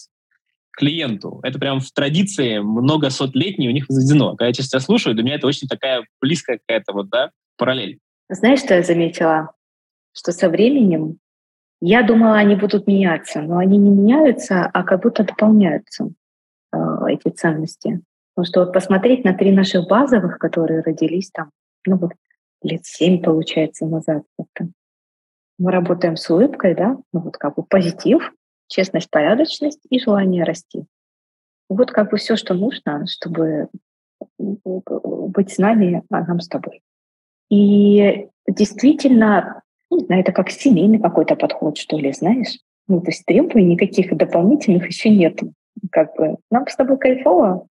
клиенту. 0.72 1.40
Это 1.44 1.60
прям 1.60 1.80
в 1.80 1.92
традиции 1.92 2.60
много 2.60 3.10
сотлетней 3.10 3.68
у 3.68 3.72
них 3.72 3.86
заведено. 3.88 4.32
Когда 4.32 4.48
я 4.48 4.54
часто 4.54 4.80
слушаю, 4.80 5.14
для 5.14 5.24
меня 5.24 5.36
это 5.36 5.48
очень 5.48 5.68
такая 5.68 6.04
близкая 6.22 6.60
какая-то 6.60 6.94
вот, 6.94 7.10
да, 7.10 7.32
параллель. 7.58 8.00
Знаешь, 8.30 8.60
что 8.60 8.76
я 8.76 8.84
заметила? 8.84 9.52
Что 10.14 10.32
со 10.32 10.50
временем 10.50 11.20
я 11.82 12.04
думала, 12.04 12.36
они 12.36 12.56
будут 12.56 12.88
меняться, 12.88 13.42
но 13.42 13.58
они 13.58 13.78
не 13.78 13.90
меняются, 13.90 14.66
а 14.66 14.84
как 14.84 15.02
будто 15.04 15.24
дополняются 15.24 16.10
э, 16.74 16.78
эти 17.10 17.30
ценности. 17.30 18.02
Потому 18.39 18.51
что 18.51 18.60
вот 18.62 18.72
посмотреть 18.72 19.25
на 19.25 19.34
три 19.34 19.51
наших 19.51 19.86
базовых, 19.89 20.39
которые 20.39 20.79
родились 20.79 21.29
там, 21.29 21.51
ну 21.86 21.98
вот 21.98 22.12
лет 22.63 22.86
семь, 22.86 23.22
получается, 23.22 23.86
назад 23.86 24.24
как-то. 24.38 24.72
Мы 25.58 25.74
работаем 25.74 26.15
с 26.15 26.29
улыбкой, 26.29 26.74
да, 26.74 26.96
ну 27.12 27.19
вот 27.19 27.36
как 27.36 27.55
бы 27.55 27.63
позитив, 27.63 28.31
честность, 28.69 29.10
порядочность 29.10 29.81
и 29.89 30.00
желание 30.00 30.46
расти. 30.46 30.86
Вот 31.67 31.91
как 31.91 32.12
бы 32.12 32.17
все, 32.17 32.38
что 32.38 32.53
нужно, 32.53 33.05
чтобы 33.08 33.67
быть 34.38 35.51
с 35.51 35.58
нами, 35.58 36.03
а 36.10 36.24
нам 36.24 36.39
с 36.39 36.48
тобой. 36.48 36.81
И 37.50 38.29
действительно, 38.48 39.63
ну, 39.89 40.00
не 40.08 40.22
это 40.22 40.31
как 40.31 40.50
семейный 40.50 41.00
какой-то 41.00 41.36
подход, 41.36 41.77
что 41.77 41.98
ли, 41.98 42.13
знаешь? 42.13 42.58
Ну, 42.88 43.01
то 43.01 43.08
есть 43.08 43.25
требований 43.25 43.74
никаких 43.74 44.15
дополнительных 44.15 44.88
еще 44.88 45.10
нет. 45.10 45.41
Как 45.91 46.15
бы 46.15 46.38
нам 46.50 46.65
с 46.69 46.77
тобой 46.77 46.98
кайфово, 46.98 47.67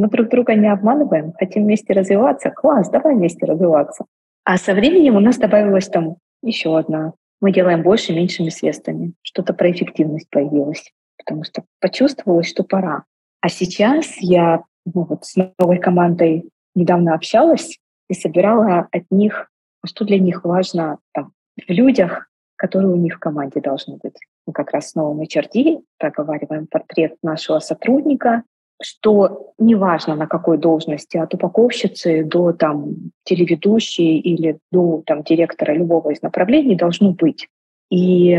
мы 0.00 0.08
друг 0.08 0.28
друга 0.28 0.54
не 0.54 0.68
обманываем, 0.68 1.32
хотим 1.38 1.64
вместе 1.64 1.92
развиваться. 1.92 2.50
Класс, 2.50 2.88
давай 2.88 3.14
вместе 3.14 3.44
развиваться. 3.46 4.06
А 4.44 4.56
со 4.56 4.72
временем 4.72 5.16
у 5.16 5.20
нас 5.20 5.36
добавилась 5.36 5.88
там 5.88 6.16
еще 6.42 6.76
одна. 6.78 7.12
Мы 7.40 7.52
делаем 7.52 7.82
больше 7.82 8.12
меньшими 8.14 8.48
средствами. 8.48 9.12
Что-то 9.22 9.52
про 9.52 9.70
эффективность 9.70 10.28
появилось, 10.30 10.90
потому 11.18 11.44
что 11.44 11.64
почувствовалось, 11.80 12.48
что 12.48 12.64
пора. 12.64 13.04
А 13.42 13.48
сейчас 13.48 14.16
я 14.20 14.64
ну, 14.86 15.04
вот 15.04 15.24
с 15.24 15.36
новой 15.58 15.78
командой 15.78 16.48
недавно 16.74 17.14
общалась 17.14 17.78
и 18.08 18.14
собирала 18.14 18.88
от 18.90 19.04
них, 19.10 19.50
что 19.84 20.04
для 20.04 20.18
них 20.18 20.44
важно 20.44 20.98
там, 21.12 21.32
в 21.56 21.70
людях, 21.70 22.28
которые 22.56 22.92
у 22.92 22.96
них 22.96 23.16
в 23.16 23.18
команде 23.18 23.60
должны 23.60 23.98
быть. 24.02 24.16
Мы 24.46 24.52
как 24.52 24.72
раз 24.72 24.90
с 24.90 24.94
новым 24.94 25.22
HRD 25.22 25.82
проговариваем 25.98 26.66
портрет 26.66 27.16
нашего 27.22 27.58
сотрудника, 27.60 28.42
что 28.82 29.52
неважно 29.58 30.14
на 30.16 30.26
какой 30.26 30.58
должности, 30.58 31.18
от 31.18 31.34
упаковщицы 31.34 32.24
до 32.24 32.52
там, 32.52 33.12
телеведущей 33.24 34.18
или 34.18 34.58
до 34.72 35.02
там, 35.06 35.22
директора 35.22 35.72
любого 35.72 36.10
из 36.10 36.22
направлений 36.22 36.76
должно 36.76 37.12
быть. 37.12 37.48
И 37.90 38.38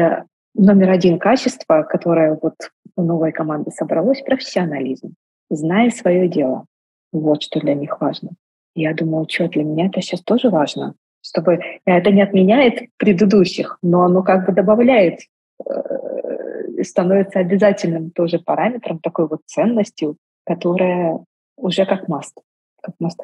номер 0.56 0.90
один 0.90 1.20
качество, 1.20 1.84
которое 1.84 2.38
вот 2.42 2.56
у 2.96 3.04
новой 3.04 3.32
команды 3.32 3.72
собралось, 3.72 4.22
профессионализм. 4.22 5.14
Зная 5.50 5.92
свое 5.92 6.28
дело. 6.28 6.66
Вот 7.12 7.44
что 7.44 7.60
для 7.60 7.76
них 7.76 8.00
важно. 8.02 8.32
Я 8.74 8.94
думаю, 8.94 9.28
что 9.30 9.48
для 9.48 9.64
меня 9.64 9.88
это 9.88 10.02
сейчас 10.02 10.22
тоже 10.22 10.50
важно, 10.50 10.96
чтобы 11.22 11.60
это 11.86 12.10
не 12.10 12.22
отменяет 12.22 12.90
предыдущих, 12.98 13.78
но 13.82 14.04
оно 14.04 14.24
как 14.24 14.46
бы 14.46 14.54
добавляет, 14.54 15.20
э, 15.66 16.84
становится 16.84 17.40
обязательным 17.40 18.12
тоже 18.12 18.40
параметром, 18.40 19.00
такой 19.00 19.28
вот 19.28 19.42
ценностью, 19.46 20.18
которая 20.46 21.24
уже 21.58 21.86
как 21.86 22.10
must, 22.10 22.34
как 22.82 22.96
must 23.02 23.18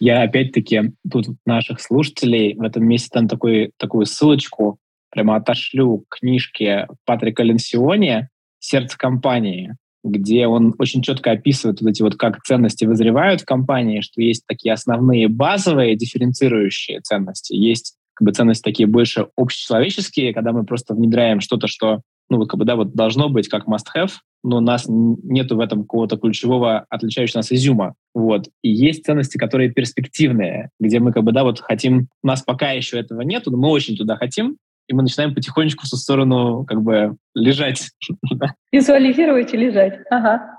Я 0.00 0.22
опять-таки 0.22 0.92
тут 1.10 1.26
наших 1.44 1.80
слушателей 1.80 2.54
в 2.54 2.62
этом 2.62 2.84
месте 2.86 3.10
там 3.12 3.28
такой, 3.28 3.72
такую 3.76 4.06
ссылочку 4.06 4.78
прямо 5.10 5.36
отошлю 5.36 6.04
к 6.08 6.20
книжке 6.20 6.88
Патрика 7.04 7.42
Ленсиони 7.42 8.28
«Сердце 8.60 8.96
компании», 8.96 9.76
где 10.02 10.46
он 10.46 10.74
очень 10.78 11.02
четко 11.02 11.32
описывает 11.32 11.82
вот 11.82 11.90
эти 11.90 12.02
вот, 12.02 12.16
как 12.16 12.42
ценности 12.42 12.86
вызревают 12.86 13.42
в 13.42 13.44
компании, 13.44 14.00
что 14.00 14.22
есть 14.22 14.46
такие 14.46 14.72
основные 14.72 15.28
базовые 15.28 15.96
дифференцирующие 15.96 17.00
ценности, 17.00 17.52
есть 17.52 17.96
как 18.20 18.26
бы 18.26 18.32
ценности 18.32 18.62
такие 18.62 18.86
больше 18.86 19.28
общечеловеческие, 19.36 20.34
когда 20.34 20.52
мы 20.52 20.64
просто 20.64 20.94
внедряем 20.94 21.40
что-то, 21.40 21.66
что 21.66 22.02
ну, 22.28 22.36
вот, 22.36 22.50
как 22.50 22.60
бы, 22.60 22.66
да, 22.66 22.76
вот 22.76 22.92
должно 22.92 23.30
быть 23.30 23.48
как 23.48 23.66
must-have, 23.66 24.12
но 24.44 24.58
у 24.58 24.60
нас 24.60 24.84
нету 24.86 25.56
в 25.56 25.60
этом 25.60 25.82
какого-то 25.82 26.18
ключевого 26.18 26.84
отличающего 26.90 27.38
нас 27.38 27.50
изюма. 27.50 27.94
Вот. 28.14 28.48
И 28.62 28.70
есть 28.70 29.04
ценности, 29.04 29.38
которые 29.38 29.72
перспективные, 29.72 30.68
где 30.78 31.00
мы 31.00 31.12
как 31.12 31.24
бы, 31.24 31.32
да, 31.32 31.44
вот 31.44 31.60
хотим, 31.60 32.08
у 32.22 32.26
нас 32.26 32.42
пока 32.42 32.72
еще 32.72 33.00
этого 33.00 33.22
нету, 33.22 33.50
но 33.50 33.56
мы 33.56 33.68
очень 33.68 33.96
туда 33.96 34.16
хотим, 34.16 34.58
и 34.86 34.92
мы 34.92 35.02
начинаем 35.02 35.34
потихонечку 35.34 35.86
в 35.86 35.88
со 35.88 35.96
сторону 35.96 36.64
как 36.66 36.82
бы 36.82 37.16
лежать. 37.34 37.88
Визуализировать 38.72 39.54
и 39.54 39.56
лежать. 39.56 39.98
Ага. 40.10 40.58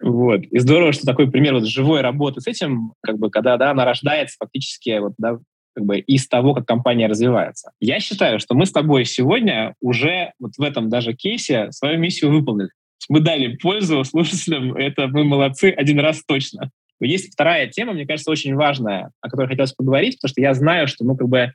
Вот. 0.00 0.42
И 0.42 0.58
здорово, 0.60 0.92
что 0.92 1.06
такой 1.06 1.28
пример 1.30 1.54
вот 1.54 1.66
живой 1.66 2.02
работы 2.02 2.40
с 2.40 2.46
этим, 2.46 2.92
как 3.02 3.18
бы, 3.18 3.30
когда 3.30 3.56
да, 3.56 3.72
она 3.72 3.84
рождается 3.84 4.36
фактически 4.38 4.98
вот, 5.00 5.12
да, 5.18 5.38
как 5.78 5.86
бы 5.86 6.00
из 6.00 6.26
того, 6.26 6.54
как 6.54 6.66
компания 6.66 7.06
развивается. 7.06 7.70
Я 7.78 8.00
считаю, 8.00 8.40
что 8.40 8.56
мы 8.56 8.66
с 8.66 8.72
тобой 8.72 9.04
сегодня 9.04 9.76
уже 9.80 10.32
вот 10.40 10.56
в 10.58 10.62
этом 10.62 10.88
даже 10.88 11.12
кейсе 11.14 11.70
свою 11.70 12.00
миссию 12.00 12.32
выполнили. 12.32 12.70
Мы 13.08 13.20
дали 13.20 13.54
пользу 13.54 14.02
слушателям, 14.02 14.74
это 14.74 15.06
мы 15.06 15.22
молодцы 15.22 15.70
один 15.70 16.00
раз 16.00 16.24
точно. 16.26 16.70
Есть 17.00 17.32
вторая 17.32 17.68
тема, 17.68 17.92
мне 17.92 18.06
кажется, 18.06 18.32
очень 18.32 18.56
важная, 18.56 19.12
о 19.20 19.30
которой 19.30 19.46
хотелось 19.46 19.72
поговорить, 19.72 20.16
потому 20.16 20.30
что 20.30 20.40
я 20.40 20.52
знаю, 20.52 20.88
что 20.88 21.04
ну, 21.04 21.16
как 21.16 21.28
бы 21.28 21.52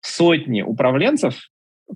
сотни 0.00 0.62
управленцев, 0.62 1.38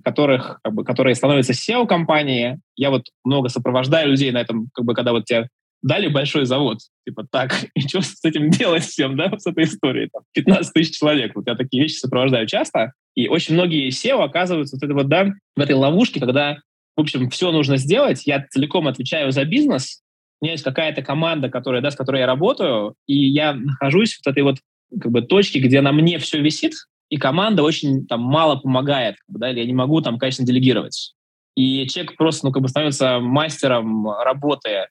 которых, 0.01 0.61
как 0.63 0.73
бы, 0.73 0.85
которые 0.85 1.15
становятся 1.15 1.51
SEO-компании. 1.51 2.57
Я 2.77 2.89
вот 2.89 3.07
много 3.25 3.49
сопровождаю 3.49 4.11
людей 4.11 4.31
на 4.31 4.39
этом, 4.39 4.69
как 4.73 4.85
бы, 4.85 4.93
когда 4.93 5.11
вот 5.11 5.25
тебя 5.25 5.49
дали 5.85 6.07
большой 6.07 6.45
завод, 6.45 6.79
типа, 7.05 7.27
так, 7.31 7.65
и 7.75 7.81
что 7.81 8.01
с 8.01 8.23
этим 8.23 8.49
делать 8.49 8.83
всем, 8.83 9.15
да, 9.15 9.31
с 9.37 9.45
этой 9.45 9.65
историей? 9.65 10.09
Там, 10.11 10.23
15 10.33 10.73
тысяч 10.73 10.97
человек. 10.97 11.33
Вот 11.35 11.45
я 11.47 11.55
такие 11.55 11.83
вещи 11.83 11.93
сопровождаю 11.93 12.47
часто, 12.47 12.93
и 13.13 13.27
очень 13.27 13.53
многие 13.53 13.89
SEO 13.89 14.23
оказываются 14.23 14.75
вот 14.75 14.83
это 14.83 14.93
вот, 14.95 15.07
да, 15.07 15.31
в 15.55 15.61
этой 15.61 15.75
ловушке, 15.75 16.19
когда, 16.19 16.57
в 16.97 17.01
общем, 17.01 17.29
все 17.29 17.51
нужно 17.51 17.77
сделать, 17.77 18.25
я 18.25 18.43
целиком 18.49 18.87
отвечаю 18.87 19.31
за 19.31 19.45
бизнес, 19.45 20.01
у 20.41 20.45
меня 20.45 20.53
есть 20.53 20.63
какая-то 20.63 21.03
команда, 21.03 21.49
которая, 21.49 21.81
да, 21.81 21.91
с 21.91 21.95
которой 21.95 22.21
я 22.21 22.25
работаю, 22.25 22.95
и 23.05 23.15
я 23.15 23.53
нахожусь 23.53 24.15
в 24.15 24.27
этой 24.27 24.41
вот 24.41 24.57
как 24.99 25.11
бы 25.11 25.21
точке, 25.21 25.59
где 25.59 25.81
на 25.81 25.91
мне 25.91 26.17
все 26.17 26.41
висит, 26.41 26.73
и 27.09 27.17
команда 27.17 27.61
очень 27.61 28.07
там 28.07 28.21
мало 28.21 28.55
помогает, 28.55 29.17
да, 29.27 29.51
или 29.51 29.59
я 29.59 29.65
не 29.65 29.73
могу 29.73 30.01
там, 30.01 30.17
конечно, 30.17 30.43
делегировать. 30.43 31.13
и 31.55 31.87
человек 31.87 32.17
просто, 32.17 32.47
ну, 32.47 32.51
как 32.51 32.63
бы 32.63 32.69
становится 32.69 33.19
мастером 33.19 34.09
работы 34.09 34.87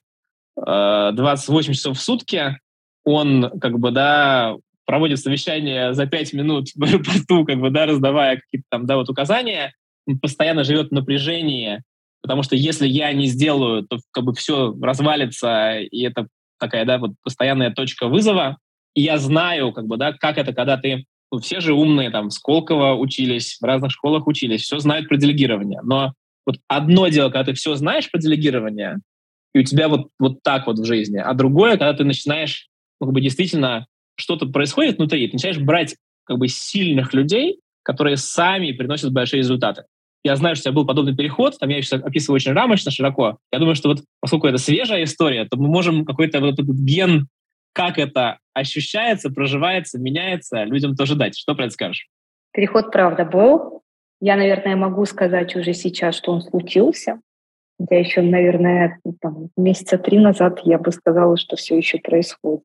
28 0.57 1.73
часов 1.73 1.97
в 1.97 2.01
сутки, 2.01 2.59
он, 3.03 3.51
как 3.59 3.79
бы, 3.79 3.91
да, 3.91 4.55
проводит 4.85 5.19
совещание 5.19 5.93
за 5.93 6.05
5 6.05 6.33
минут 6.33 6.67
в 6.75 6.83
аэропорту, 6.83 7.45
как 7.45 7.59
бы, 7.59 7.69
да, 7.69 7.85
раздавая 7.85 8.37
какие-то 8.37 8.65
там, 8.69 8.85
да, 8.85 8.97
вот 8.97 9.09
указания, 9.09 9.73
он 10.07 10.19
постоянно 10.19 10.63
живет 10.63 10.89
в 10.89 10.93
напряжении, 10.93 11.81
потому 12.21 12.43
что 12.43 12.55
если 12.55 12.87
я 12.87 13.11
не 13.13 13.27
сделаю, 13.27 13.83
то 13.83 13.99
как 14.11 14.23
бы 14.23 14.33
все 14.33 14.75
развалится, 14.81 15.79
и 15.79 16.01
это 16.03 16.27
такая, 16.59 16.85
да, 16.85 16.97
вот 16.97 17.11
постоянная 17.23 17.71
точка 17.71 18.07
вызова. 18.07 18.57
И 18.93 19.01
я 19.01 19.17
знаю, 19.17 19.73
как 19.73 19.87
бы, 19.87 19.97
да, 19.97 20.13
как 20.13 20.37
это, 20.37 20.53
когда 20.53 20.77
ты, 20.77 21.05
ну, 21.31 21.39
все 21.39 21.59
же 21.59 21.73
умные, 21.73 22.11
там, 22.11 22.29
Сколково 22.29 22.93
учились, 22.93 23.57
в 23.59 23.63
разных 23.63 23.91
школах 23.91 24.25
учились, 24.25 24.61
все 24.61 24.79
знают 24.79 25.09
про 25.09 25.17
делегирование. 25.17 25.81
Но 25.83 26.13
вот 26.45 26.57
одно 26.67 27.07
дело, 27.09 27.29
когда 27.29 27.45
ты 27.45 27.53
все 27.53 27.75
знаешь 27.75 28.09
про 28.09 28.19
делегирование, 28.19 28.99
и 29.55 29.59
у 29.59 29.63
тебя 29.63 29.87
вот, 29.87 30.09
вот 30.19 30.43
так 30.43 30.67
вот 30.67 30.77
в 30.79 30.85
жизни, 30.85 31.17
а 31.17 31.33
другое, 31.33 31.77
когда 31.77 31.93
ты 31.93 32.03
начинаешь, 32.03 32.67
ну, 32.99 33.07
как 33.07 33.13
бы 33.13 33.21
действительно 33.21 33.87
что-то 34.17 34.47
происходит 34.47 34.97
внутри, 34.97 35.25
ты 35.27 35.33
начинаешь 35.33 35.59
брать 35.59 35.95
как 36.25 36.37
бы 36.37 36.49
сильных 36.49 37.13
людей, 37.13 37.61
которые 37.81 38.17
сами 38.17 38.73
приносят 38.73 39.13
большие 39.13 39.39
результаты. 39.39 39.85
Я 40.25 40.35
знаю, 40.35 40.57
что 40.57 40.63
у 40.63 40.65
тебя 40.65 40.75
был 40.75 40.85
подобный 40.85 41.15
переход, 41.15 41.57
там 41.57 41.69
я 41.69 41.81
сейчас 41.81 42.01
описываю 42.03 42.35
очень 42.35 42.51
рамочно, 42.51 42.91
широко. 42.91 43.37
Я 43.53 43.59
думаю, 43.59 43.75
что 43.75 43.87
вот 43.87 44.03
поскольку 44.19 44.47
это 44.47 44.57
свежая 44.57 45.05
история, 45.05 45.45
то 45.45 45.55
мы 45.55 45.69
можем 45.69 46.03
какой-то 46.03 46.41
вот 46.41 46.59
этот 46.59 46.75
ген, 46.75 47.29
как 47.71 47.97
это 47.97 48.39
ощущается, 48.53 49.29
проживается, 49.29 49.99
меняется, 49.99 50.65
людям 50.65 50.97
тоже 50.97 51.15
дать. 51.15 51.37
Что 51.37 51.55
про 51.55 51.65
это 51.65 51.73
скажешь? 51.73 52.07
Переход, 52.51 52.91
правда, 52.91 53.23
был. 53.23 53.83
Я, 54.19 54.35
наверное, 54.35 54.75
могу 54.75 55.05
сказать 55.05 55.55
уже 55.55 55.73
сейчас, 55.73 56.15
что 56.17 56.33
он 56.33 56.41
случился. 56.41 57.21
Я 57.79 57.99
еще, 57.99 58.21
наверное, 58.21 58.99
там, 59.21 59.49
месяца 59.57 59.97
три 59.97 60.19
назад 60.19 60.59
я 60.63 60.77
бы 60.77 60.91
сказала, 60.91 61.37
что 61.37 61.55
все 61.55 61.77
еще 61.77 61.99
происходит. 61.99 62.63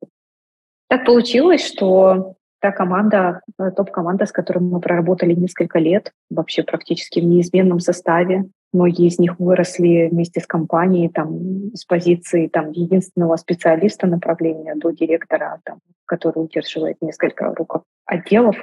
Так 0.87 1.05
получилось, 1.05 1.65
что 1.65 2.35
та 2.59 2.71
команда, 2.71 3.41
э, 3.59 3.71
топ-команда, 3.71 4.25
с 4.25 4.31
которой 4.31 4.59
мы 4.59 4.79
проработали 4.79 5.33
несколько 5.33 5.79
лет, 5.79 6.11
вообще 6.29 6.63
практически 6.63 7.19
в 7.19 7.25
неизменном 7.25 7.79
составе. 7.79 8.45
Многие 8.71 9.07
из 9.07 9.19
них 9.19 9.39
выросли 9.39 10.09
вместе 10.11 10.39
с 10.39 10.47
компанией, 10.47 11.09
там, 11.09 11.73
с 11.73 11.83
позиции 11.85 12.47
там, 12.47 12.71
единственного 12.71 13.35
специалиста 13.35 14.07
направления 14.07 14.75
до 14.75 14.91
директора, 14.91 15.59
там, 15.65 15.79
который 16.05 16.43
удерживает 16.43 16.97
несколько 17.01 17.53
рук 17.53 17.83
отделов. 18.05 18.55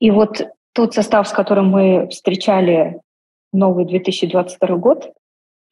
И 0.00 0.10
вот 0.10 0.46
тот 0.72 0.94
состав, 0.94 1.26
с 1.26 1.32
которым 1.32 1.68
мы 1.68 2.08
встречали 2.10 3.00
новый 3.52 3.86
2022 3.86 4.76
год, 4.76 5.12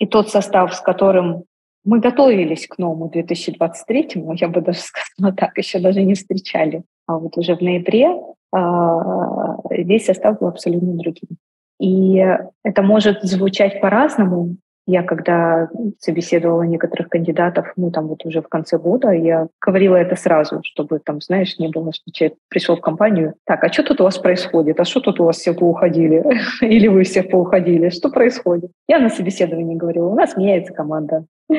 и 0.04 0.06
тот 0.06 0.28
состав, 0.28 0.74
с 0.74 0.80
которым 0.80 1.44
мы 1.82 1.98
готовились 1.98 2.66
к 2.66 2.76
новому 2.76 3.08
2023, 3.08 4.10
я 4.34 4.48
бы 4.48 4.60
даже 4.60 4.78
сказала 5.16 5.34
так, 5.34 5.56
еще 5.56 5.78
даже 5.78 6.02
не 6.02 6.14
встречали. 6.14 6.82
А 7.06 7.18
вот 7.18 7.38
уже 7.38 7.56
в 7.56 7.62
ноябре 7.62 8.08
а, 8.52 9.56
весь 9.70 10.04
состав 10.04 10.38
был 10.40 10.48
абсолютно 10.48 10.92
другим. 10.92 11.38
И 11.80 12.22
это 12.62 12.82
может 12.82 13.22
звучать 13.22 13.80
по-разному. 13.80 14.56
Я 14.86 15.02
когда 15.02 15.68
собеседовала 15.98 16.62
некоторых 16.62 17.08
кандидатов, 17.08 17.72
ну 17.76 17.90
там 17.90 18.08
вот 18.08 18.24
уже 18.26 18.42
в 18.42 18.48
конце 18.48 18.78
года, 18.78 19.10
я 19.10 19.48
говорила 19.60 19.96
это 19.96 20.16
сразу, 20.16 20.60
чтобы 20.62 20.98
там, 20.98 21.20
знаешь, 21.20 21.58
не 21.58 21.68
было, 21.68 21.92
что 21.92 22.10
человек 22.12 22.38
пришел 22.48 22.76
в 22.76 22.80
компанию, 22.80 23.34
так, 23.44 23.64
а 23.64 23.72
что 23.72 23.82
тут 23.82 24.00
у 24.00 24.04
вас 24.04 24.18
происходит? 24.18 24.78
А 24.80 24.84
что 24.84 25.00
тут 25.00 25.20
у 25.20 25.24
вас 25.24 25.36
все 25.36 25.54
поуходили? 25.54 26.22
Или 26.60 26.88
вы 26.88 27.04
все 27.04 27.22
поуходили? 27.22 27.88
Что 27.88 28.10
происходит? 28.10 28.70
Я 28.88 28.98
на 28.98 29.08
собеседовании 29.08 29.76
говорила, 29.76 30.08
у 30.08 30.14
нас 30.14 30.36
меняется 30.36 30.72
команда. 30.72 31.24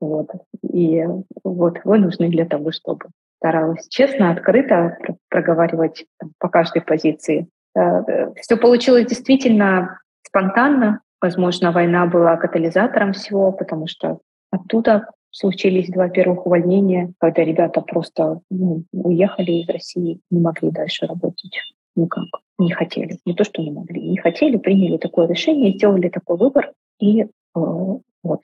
Вот. 0.00 0.28
И 0.70 1.02
вот 1.44 1.78
вы 1.84 1.98
нужны 1.98 2.28
для 2.28 2.44
того, 2.44 2.72
чтобы 2.72 3.06
старалась 3.38 3.88
честно, 3.88 4.30
открыто 4.30 4.98
проговаривать 5.30 6.04
там, 6.18 6.32
по 6.38 6.48
каждой 6.48 6.82
позиции. 6.82 7.48
Э, 7.76 8.32
Все 8.36 8.56
получилось 8.56 9.06
действительно 9.06 10.00
спонтанно. 10.26 11.00
Возможно, 11.24 11.72
война 11.72 12.04
была 12.04 12.36
катализатором 12.36 13.14
всего, 13.14 13.50
потому 13.50 13.86
что 13.86 14.18
оттуда 14.50 15.08
случились 15.30 15.88
два 15.88 16.10
первых 16.10 16.44
увольнения, 16.44 17.14
когда 17.18 17.42
ребята 17.42 17.80
просто 17.80 18.40
ну, 18.50 18.84
уехали 18.92 19.52
из 19.52 19.68
России, 19.70 20.20
не 20.30 20.40
могли 20.42 20.70
дальше 20.70 21.06
работать 21.06 21.58
никак, 21.96 22.26
не 22.58 22.72
хотели. 22.72 23.16
Не 23.24 23.32
то, 23.32 23.42
что 23.42 23.62
не 23.62 23.70
могли, 23.70 24.06
не 24.06 24.18
хотели, 24.18 24.58
приняли 24.58 24.98
такое 24.98 25.26
решение, 25.26 25.72
сделали 25.72 26.10
такой 26.10 26.36
выбор, 26.36 26.72
и 27.00 27.22
э, 27.22 27.26
вот. 27.54 28.42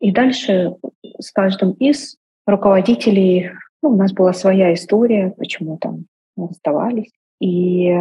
И 0.00 0.12
дальше 0.12 0.76
с 1.18 1.32
каждым 1.32 1.72
из 1.72 2.16
руководителей 2.46 3.50
ну, 3.82 3.90
у 3.90 3.96
нас 3.96 4.12
была 4.12 4.32
своя 4.34 4.72
история, 4.72 5.34
почему 5.36 5.78
там 5.78 6.04
расставались. 6.36 7.10
И 7.40 7.92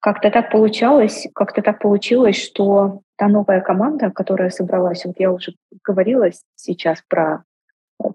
как-то 0.00 0.30
так 0.30 0.50
получалось, 0.50 1.26
как-то 1.34 1.60
так 1.60 1.78
получилось, 1.78 2.42
что 2.42 3.02
та 3.16 3.28
новая 3.28 3.60
команда, 3.60 4.10
которая 4.10 4.50
собралась, 4.50 5.04
вот 5.04 5.16
я 5.18 5.32
уже 5.32 5.54
говорила 5.84 6.28
сейчас 6.54 7.02
про 7.08 7.44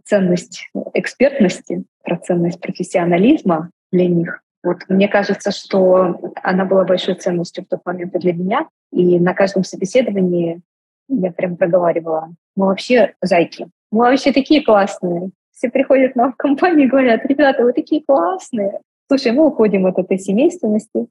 ценность 0.04 0.70
экспертности, 0.94 1.84
про 2.04 2.18
ценность 2.18 2.60
профессионализма 2.60 3.72
для 3.92 4.08
них. 4.08 4.42
Вот 4.64 4.78
мне 4.90 5.08
кажется, 5.08 5.52
что 5.52 6.20
она 6.44 6.66
была 6.66 6.84
большой 6.84 7.16
ценностью 7.16 7.64
в 7.64 7.68
тот 7.68 7.82
момент 7.86 8.14
для 8.14 8.34
меня. 8.34 8.68
И 8.92 9.20
на 9.20 9.34
каждом 9.34 9.64
собеседовании 9.64 10.62
я 11.08 11.32
прям 11.32 11.58
проговаривала, 11.58 12.30
мы 12.56 12.68
вообще 12.68 13.16
зайки, 13.22 13.68
мы 13.92 14.06
вообще 14.06 14.32
такие 14.32 14.64
классные, 14.64 15.32
все 15.52 15.70
приходят 15.70 16.16
нам 16.16 16.34
в 16.34 16.38
компанию 16.38 16.88
и 16.88 16.90
говорят, 16.90 17.26
ребята, 17.26 17.64
вы 17.64 17.74
такие 17.74 18.04
классные. 18.04 18.80
Слушай, 19.08 19.32
мы 19.32 19.48
уходим 19.48 19.86
от 19.86 19.98
этой 19.98 20.18
семейственности, 20.18 21.08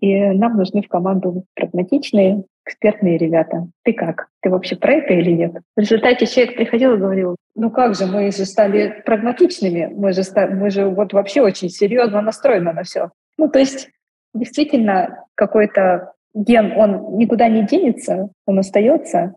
и 0.00 0.30
нам 0.30 0.56
нужны 0.56 0.82
в 0.82 0.88
команду 0.88 1.44
прагматичные, 1.54 2.44
экспертные 2.64 3.18
ребята. 3.18 3.66
Ты 3.84 3.92
как? 3.92 4.28
Ты 4.40 4.50
вообще 4.50 4.76
про 4.76 4.94
это 4.94 5.14
или 5.14 5.32
нет? 5.32 5.54
В 5.76 5.80
результате 5.80 6.26
человек 6.26 6.56
приходил 6.56 6.94
и 6.94 6.98
говорил, 6.98 7.36
ну 7.54 7.70
как 7.70 7.94
же, 7.94 8.06
мы 8.06 8.30
же 8.30 8.44
стали 8.44 9.02
прагматичными, 9.04 9.90
мы 9.92 10.12
же, 10.12 10.22
мы 10.50 10.70
же 10.70 10.86
вот 10.86 11.12
вообще 11.12 11.42
очень 11.42 11.68
серьезно 11.68 12.20
настроены 12.20 12.72
на 12.72 12.82
все. 12.82 13.10
Ну 13.36 13.48
то 13.48 13.58
есть 13.58 13.90
действительно 14.34 15.24
какой-то 15.34 16.12
ген, 16.34 16.72
он 16.76 17.16
никуда 17.16 17.48
не 17.48 17.66
денется, 17.66 18.30
он 18.46 18.58
остается, 18.58 19.34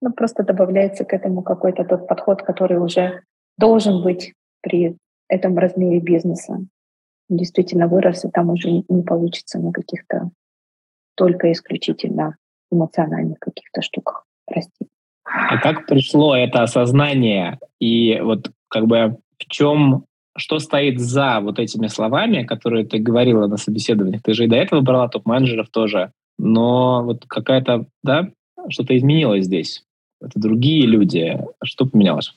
но 0.00 0.12
просто 0.12 0.44
добавляется 0.44 1.04
к 1.04 1.12
этому 1.12 1.42
какой-то 1.42 1.84
тот 1.84 2.06
подход, 2.06 2.42
который 2.42 2.78
уже 2.78 3.22
должен 3.58 4.02
быть 4.02 4.32
при 4.62 4.96
этом 5.28 5.58
размере 5.58 6.00
бизнеса. 6.00 6.58
Действительно 7.28 7.88
вырос, 7.88 8.24
и 8.24 8.30
там 8.30 8.50
уже 8.50 8.70
не 8.88 9.02
получится 9.02 9.58
на 9.58 9.72
каких-то 9.72 10.30
только 11.14 11.52
исключительно 11.52 12.36
эмоциональных 12.70 13.38
каких-то 13.38 13.82
штуках. 13.82 14.24
Прости. 14.46 14.86
А 15.24 15.58
как 15.58 15.86
пришло 15.86 16.34
это 16.34 16.62
осознание 16.62 17.58
и 17.80 18.18
вот 18.20 18.50
как 18.68 18.86
бы 18.86 19.18
в 19.38 19.46
чем, 19.48 20.04
что 20.36 20.58
стоит 20.58 20.98
за 20.98 21.40
вот 21.40 21.58
этими 21.58 21.86
словами, 21.86 22.44
которые 22.44 22.86
ты 22.86 22.98
говорила 22.98 23.46
на 23.46 23.56
собеседованиях? 23.56 24.22
Ты 24.22 24.34
же 24.34 24.44
и 24.44 24.48
до 24.48 24.56
этого 24.56 24.80
брала 24.80 25.08
топ-менеджеров 25.08 25.68
тоже, 25.70 26.12
но 26.38 27.02
вот 27.04 27.24
какая-то, 27.26 27.86
да, 28.02 28.28
что-то 28.68 28.96
изменилось 28.96 29.44
здесь. 29.44 29.84
Это 30.20 30.40
другие 30.40 30.86
люди. 30.86 31.38
Что 31.62 31.86
поменялось? 31.86 32.34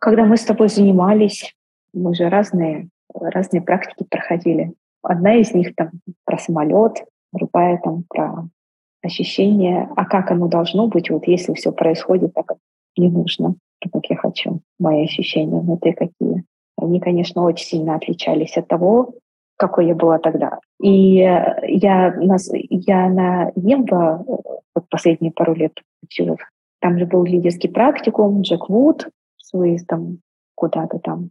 Когда 0.00 0.24
мы 0.24 0.36
с 0.36 0.44
тобой 0.44 0.68
занимались, 0.68 1.54
мы 1.92 2.14
же 2.14 2.28
разные, 2.28 2.88
разные 3.14 3.62
практики 3.62 4.06
проходили. 4.08 4.74
Одна 5.02 5.34
из 5.36 5.54
них 5.54 5.74
там 5.74 5.90
про 6.24 6.38
самолет, 6.38 7.04
другая 7.32 7.80
там 7.82 8.04
про 8.08 8.48
ощущение, 9.02 9.88
а 9.96 10.04
как 10.04 10.30
оно 10.30 10.48
должно 10.48 10.86
быть, 10.88 11.10
вот 11.10 11.26
если 11.26 11.54
все 11.54 11.72
происходит 11.72 12.34
так, 12.34 12.46
как 12.46 12.58
не 12.96 13.08
нужно, 13.08 13.54
как 13.92 14.06
я 14.08 14.16
хочу, 14.16 14.60
мои 14.78 15.04
ощущения 15.04 15.58
внутри 15.58 15.92
какие. 15.92 16.44
Они, 16.76 17.00
конечно, 17.00 17.42
очень 17.42 17.66
сильно 17.66 17.96
отличались 17.96 18.56
от 18.56 18.68
того, 18.68 19.14
какой 19.56 19.86
я 19.86 19.94
была 19.94 20.18
тогда. 20.18 20.58
И 20.82 21.16
я, 21.16 22.14
нас, 22.16 22.50
я 22.52 23.08
на 23.10 23.52
Ембо 23.54 24.24
вот 24.74 24.88
последние 24.88 25.32
пару 25.32 25.54
лет 25.54 25.72
училась. 26.02 26.40
Там 26.80 26.98
же 26.98 27.06
был 27.06 27.24
лидерский 27.24 27.68
практикум, 27.68 28.40
Джек 28.40 28.68
Вуд, 28.70 29.08
с 29.36 29.52
выездом 29.52 30.20
куда-то 30.54 30.98
там. 30.98 31.30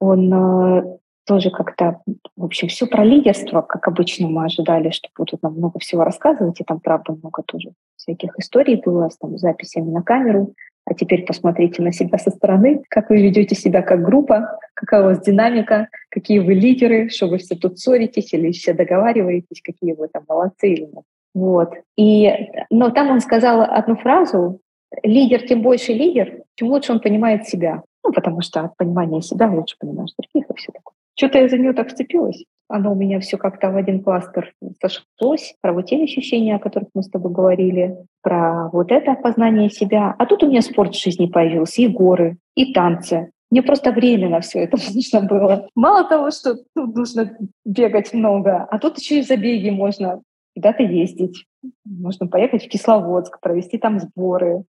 Он 0.00 0.32
э, 0.32 0.98
тоже 1.26 1.50
как-то, 1.50 2.00
в 2.36 2.44
общем, 2.44 2.68
все 2.68 2.86
про 2.86 3.04
лидерство, 3.04 3.62
как 3.62 3.86
обычно 3.88 4.28
мы 4.28 4.44
ожидали, 4.44 4.90
что 4.90 5.08
будут 5.16 5.42
нам 5.42 5.54
много 5.54 5.78
всего 5.78 6.04
рассказывать, 6.04 6.60
и 6.60 6.64
там, 6.64 6.80
правда, 6.80 7.12
много 7.12 7.42
тоже 7.42 7.70
всяких 7.96 8.38
историй 8.38 8.80
было 8.84 9.08
с 9.08 9.16
там, 9.16 9.38
записями 9.38 9.90
на 9.90 10.02
камеру. 10.02 10.54
А 10.84 10.94
теперь 10.94 11.24
посмотрите 11.24 11.80
на 11.80 11.92
себя 11.92 12.18
со 12.18 12.30
стороны, 12.30 12.82
как 12.88 13.08
вы 13.08 13.22
ведете 13.22 13.54
себя 13.54 13.82
как 13.82 14.02
группа, 14.02 14.58
какая 14.74 15.02
у 15.02 15.04
вас 15.04 15.20
динамика, 15.20 15.88
какие 16.08 16.40
вы 16.40 16.54
лидеры, 16.54 17.08
что 17.08 17.28
вы 17.28 17.38
все 17.38 17.54
тут 17.54 17.78
ссоритесь 17.78 18.34
или 18.34 18.50
все 18.50 18.74
договариваетесь, 18.74 19.62
какие 19.62 19.92
вы 19.92 20.08
там 20.08 20.24
молодцы 20.28 20.72
или 20.72 20.86
нет. 20.86 21.04
Вот. 21.34 21.72
И, 21.96 22.30
но 22.70 22.90
там 22.90 23.10
он 23.10 23.20
сказал 23.20 23.62
одну 23.62 23.94
фразу, 23.94 24.60
лидер, 25.04 25.46
тем 25.46 25.62
больше 25.62 25.92
лидер, 25.92 26.42
тем 26.56 26.68
лучше 26.68 26.92
он 26.92 27.00
понимает 27.00 27.46
себя. 27.46 27.82
Ну, 28.04 28.12
потому 28.12 28.40
что 28.40 28.62
от 28.62 28.76
понимания 28.76 29.22
себя 29.22 29.48
лучше 29.48 29.76
понимаешь 29.78 30.10
других 30.18 30.50
и 30.50 30.54
все. 30.56 30.72
Что-то 31.16 31.38
я 31.38 31.48
за 31.48 31.58
нее 31.58 31.72
так 31.72 31.90
вцепилась. 31.90 32.44
Оно 32.68 32.92
у 32.92 32.94
меня 32.94 33.20
все 33.20 33.36
как-то 33.36 33.70
в 33.70 33.76
один 33.76 34.02
кластер 34.02 34.54
сошлось. 34.80 35.54
Про 35.60 35.74
вот 35.74 35.86
те 35.86 36.02
ощущения, 36.02 36.56
о 36.56 36.58
которых 36.58 36.88
мы 36.94 37.02
с 37.02 37.10
тобой 37.10 37.30
говорили, 37.30 37.96
про 38.22 38.70
вот 38.72 38.90
это 38.90 39.14
познание 39.14 39.68
себя. 39.68 40.14
А 40.18 40.26
тут 40.26 40.42
у 40.42 40.48
меня 40.48 40.62
спорт 40.62 40.94
в 40.94 41.02
жизни 41.02 41.26
появился, 41.26 41.82
и 41.82 41.88
горы, 41.88 42.38
и 42.54 42.72
танцы. 42.72 43.30
Мне 43.50 43.62
просто 43.62 43.92
время 43.92 44.30
на 44.30 44.40
все 44.40 44.60
это 44.60 44.78
нужно 44.94 45.20
было. 45.20 45.68
Мало 45.74 46.08
того, 46.08 46.30
что 46.30 46.56
ну, 46.74 46.86
нужно 46.86 47.36
бегать 47.66 48.14
много, 48.14 48.64
а 48.64 48.78
тут 48.78 48.98
еще 48.98 49.18
и 49.18 49.22
забеги 49.22 49.68
можно 49.68 50.22
куда-то 50.54 50.82
ездить. 50.82 51.44
Можно 51.84 52.26
поехать 52.26 52.64
в 52.64 52.68
Кисловодск, 52.68 53.38
провести 53.40 53.76
там 53.76 54.00
сборы. 54.00 54.64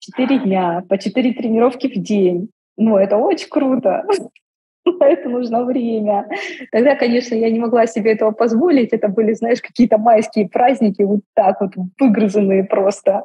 Четыре 0.00 0.40
дня, 0.40 0.84
по 0.88 0.98
четыре 0.98 1.32
тренировки 1.32 1.86
в 1.86 2.02
день. 2.02 2.50
Ну, 2.76 2.96
это 2.96 3.16
очень 3.16 3.48
круто. 3.48 4.04
На 5.00 5.06
это 5.06 5.28
нужно 5.28 5.64
время. 5.64 6.26
Тогда, 6.72 6.94
конечно, 6.94 7.34
я 7.34 7.50
не 7.50 7.58
могла 7.58 7.86
себе 7.86 8.12
этого 8.12 8.30
позволить. 8.30 8.92
Это 8.92 9.08
были, 9.08 9.32
знаешь, 9.34 9.60
какие-то 9.60 9.98
майские 9.98 10.48
праздники, 10.48 11.02
вот 11.02 11.20
так 11.34 11.60
вот 11.60 11.72
выгрызанные 11.98 12.64
просто. 12.64 13.24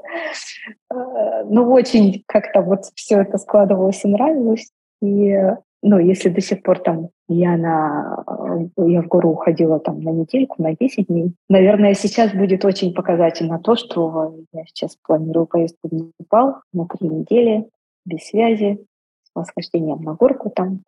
Э, 0.91 1.43
Но 1.45 1.65
ну, 1.65 1.71
очень 1.71 2.23
как-то 2.27 2.61
вот 2.61 2.85
все 2.95 3.21
это 3.21 3.37
складывалось 3.37 4.03
и 4.03 4.07
нравилось. 4.07 4.71
И 5.01 5.37
ну, 5.83 5.99
если 5.99 6.29
до 6.29 6.41
сих 6.41 6.61
пор 6.61 6.79
там 6.79 7.09
я, 7.27 7.57
на, 7.57 8.23
я 8.77 9.01
в 9.01 9.07
гору 9.07 9.31
уходила 9.31 9.79
там 9.79 10.01
на 10.01 10.09
недельку, 10.09 10.61
на 10.61 10.75
10 10.75 11.07
дней, 11.07 11.33
наверное, 11.49 11.95
сейчас 11.95 12.33
будет 12.33 12.65
очень 12.65 12.93
показательно 12.93 13.57
то, 13.59 13.75
что 13.75 14.35
я 14.53 14.63
сейчас 14.65 14.95
планирую 15.03 15.47
поездку 15.47 15.89
в 15.89 15.93
Непал 15.93 16.57
на 16.73 16.85
три 16.85 17.09
недели 17.09 17.67
без 18.05 18.27
связи, 18.27 18.85
с 19.23 19.31
восхождением 19.33 20.01
на 20.01 20.13
горку 20.13 20.51
там, 20.51 20.81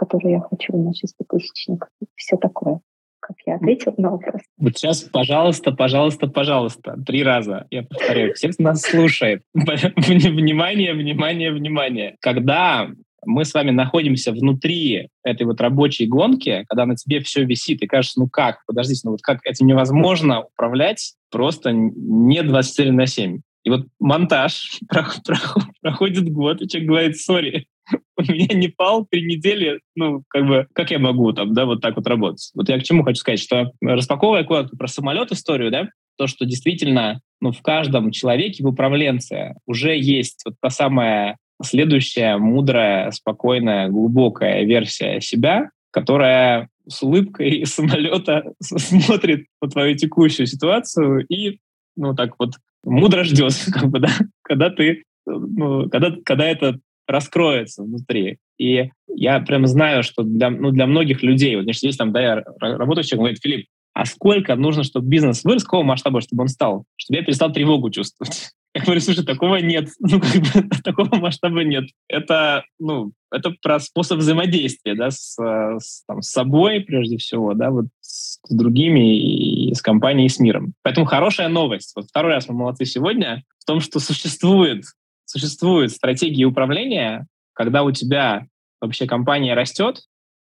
которую 0.00 0.32
я 0.32 0.40
хочу 0.40 0.74
на 0.78 0.94
шеститысячник, 0.94 1.86
все 2.14 2.38
такое. 2.38 2.80
Как 3.20 3.36
я 3.44 3.56
ответила 3.56 3.94
на 3.98 4.12
вопрос. 4.12 4.40
Вот 4.56 4.78
сейчас, 4.78 5.02
пожалуйста, 5.02 5.72
пожалуйста, 5.72 6.26
пожалуйста, 6.26 6.96
три 7.06 7.22
раза, 7.22 7.66
я 7.70 7.82
повторяю, 7.82 8.32
всех 8.34 8.58
нас 8.58 8.80
слушает. 8.80 9.42
Внимание, 9.54 10.94
внимание, 10.94 11.52
внимание. 11.52 12.16
Когда 12.20 12.88
мы 13.26 13.44
с 13.44 13.52
вами 13.52 13.72
находимся 13.72 14.32
внутри 14.32 15.10
этой 15.22 15.46
вот 15.46 15.60
рабочей 15.60 16.06
гонки, 16.06 16.64
когда 16.66 16.86
на 16.86 16.96
тебе 16.96 17.20
все 17.20 17.44
висит, 17.44 17.82
и 17.82 17.86
кажется, 17.86 18.20
ну 18.20 18.28
как, 18.30 18.64
подождите, 18.66 19.02
ну 19.04 19.10
вот 19.10 19.20
как 19.20 19.40
этим 19.44 19.66
невозможно 19.66 20.44
управлять 20.44 21.12
просто 21.30 21.72
не 21.72 22.42
24 22.42 22.90
на 22.92 23.06
7. 23.06 23.40
И 23.64 23.70
вот 23.70 23.86
монтаж 23.98 24.80
проходит 25.82 26.32
год, 26.32 26.62
и 26.62 26.68
человек 26.68 26.88
говорит, 26.88 27.18
сори, 27.18 27.66
у 28.16 28.22
меня 28.22 28.54
не 28.54 28.68
пал 28.68 29.06
три 29.10 29.24
недели, 29.24 29.80
ну, 29.94 30.22
как 30.28 30.46
бы, 30.46 30.66
как 30.72 30.90
я 30.90 30.98
могу 30.98 31.32
там, 31.32 31.54
да, 31.54 31.66
вот 31.66 31.80
так 31.80 31.96
вот 31.96 32.06
работать? 32.06 32.50
Вот 32.54 32.68
я 32.68 32.78
к 32.78 32.82
чему 32.82 33.02
хочу 33.02 33.20
сказать, 33.20 33.40
что 33.40 33.72
распаковывая 33.80 34.44
кое-что 34.44 34.76
про 34.76 34.88
самолет 34.88 35.32
историю, 35.32 35.70
да, 35.70 35.88
то, 36.16 36.26
что 36.26 36.44
действительно, 36.44 37.20
ну, 37.40 37.52
в 37.52 37.62
каждом 37.62 38.10
человеке, 38.10 38.62
в 38.62 38.66
управленце 38.66 39.54
уже 39.66 39.96
есть 39.96 40.42
вот 40.44 40.54
та 40.60 40.70
самая 40.70 41.38
следующая 41.62 42.36
мудрая, 42.36 43.10
спокойная, 43.10 43.88
глубокая 43.88 44.64
версия 44.64 45.20
себя, 45.20 45.70
которая 45.90 46.68
с 46.88 47.02
улыбкой 47.02 47.60
из 47.60 47.74
самолета 47.74 48.52
смотрит 48.60 49.46
на 49.62 49.68
твою 49.68 49.96
текущую 49.96 50.46
ситуацию 50.46 51.24
и, 51.26 51.58
ну, 51.96 52.14
так 52.14 52.34
вот, 52.38 52.54
мудро 52.84 53.24
ждет, 53.24 53.52
как 53.72 53.88
бы, 53.88 54.00
да, 54.00 54.10
когда 54.42 54.70
ты, 54.70 55.04
ну, 55.26 55.88
когда, 55.88 56.14
когда 56.24 56.46
это 56.46 56.78
раскроется 57.10 57.82
внутри. 57.82 58.38
И 58.58 58.90
я 59.08 59.40
прям 59.40 59.66
знаю, 59.66 60.02
что 60.02 60.22
для, 60.22 60.50
ну, 60.50 60.70
для 60.70 60.86
многих 60.86 61.22
людей, 61.22 61.56
вот, 61.56 61.64
значит, 61.64 61.82
есть 61.82 61.98
там, 61.98 62.12
да, 62.12 62.20
я 62.20 62.44
работаю 62.60 63.04
человек, 63.04 63.20
говорит, 63.20 63.42
Филипп, 63.42 63.66
а 63.92 64.04
сколько 64.06 64.54
нужно, 64.54 64.84
чтобы 64.84 65.08
бизнес 65.08 65.44
вырос, 65.44 65.64
какого 65.64 65.82
масштаба, 65.82 66.20
чтобы 66.20 66.42
он 66.42 66.48
стал, 66.48 66.84
чтобы 66.96 67.18
я 67.18 67.24
перестал 67.24 67.52
тревогу 67.52 67.90
чувствовать? 67.90 68.50
Я 68.72 68.82
говорю, 68.84 69.00
слушай, 69.00 69.24
такого 69.24 69.56
нет, 69.56 69.88
ну, 69.98 70.20
как 70.20 70.32
бы, 70.42 70.76
такого 70.84 71.16
масштаба 71.16 71.64
нет. 71.64 71.86
Это, 72.06 72.62
ну, 72.78 73.10
это 73.32 73.52
про 73.60 73.80
способ 73.80 74.18
взаимодействия, 74.18 74.94
да, 74.94 75.10
с, 75.10 75.36
с, 75.36 76.04
там, 76.06 76.22
с 76.22 76.30
собой, 76.30 76.78
прежде 76.80 77.16
всего, 77.16 77.54
да, 77.54 77.70
вот 77.70 77.86
с, 78.00 78.38
с 78.46 78.54
другими 78.54 79.70
и 79.70 79.74
с 79.74 79.82
компанией, 79.82 80.26
и 80.26 80.28
с 80.28 80.38
миром. 80.38 80.74
Поэтому 80.82 81.04
хорошая 81.04 81.48
новость, 81.48 81.92
вот 81.96 82.06
второй 82.06 82.34
раз 82.34 82.48
мы 82.48 82.54
молодцы 82.54 82.84
сегодня, 82.84 83.42
в 83.58 83.64
том, 83.64 83.80
что 83.80 83.98
существует, 83.98 84.84
существует 85.30 85.92
стратегия 85.92 86.44
управления, 86.44 87.26
когда 87.52 87.84
у 87.84 87.92
тебя 87.92 88.46
вообще 88.80 89.06
компания 89.06 89.54
растет, 89.54 90.00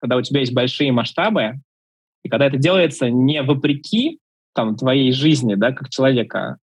когда 0.01 0.17
у 0.17 0.23
тебя 0.23 0.41
есть 0.41 0.55
большие 0.55 0.93
масштабы, 0.93 1.55
и 2.23 2.29
когда 2.29 2.47
это 2.47 2.59
делается 2.59 3.11
не 3.11 3.43
вопреки 3.43 4.21
там, 4.55 4.77
твоей 4.77 5.13
жизни, 5.13 5.57
да, 5.57 5.73
как 5.73 5.89
человека, 5.89 6.59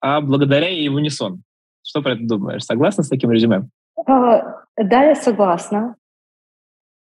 а 0.00 0.20
благодаря 0.22 0.68
ей 0.68 0.88
в 0.88 0.94
унисон. 0.94 1.42
Что 1.82 2.02
про 2.02 2.12
это 2.12 2.26
думаешь? 2.26 2.64
Согласна 2.64 3.02
с 3.02 3.08
таким 3.08 3.30
резюме? 3.30 3.68
А, 4.06 4.62
да, 4.76 5.04
я 5.04 5.14
согласна. 5.14 5.96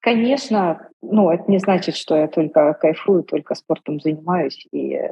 Конечно, 0.00 0.88
ну, 1.00 1.30
это 1.30 1.50
не 1.50 1.58
значит, 1.58 1.96
что 1.96 2.16
я 2.16 2.28
только 2.28 2.74
кайфую, 2.74 3.22
только 3.22 3.54
спортом 3.54 4.00
занимаюсь 4.00 4.66
и 4.70 4.94
э, 4.94 5.08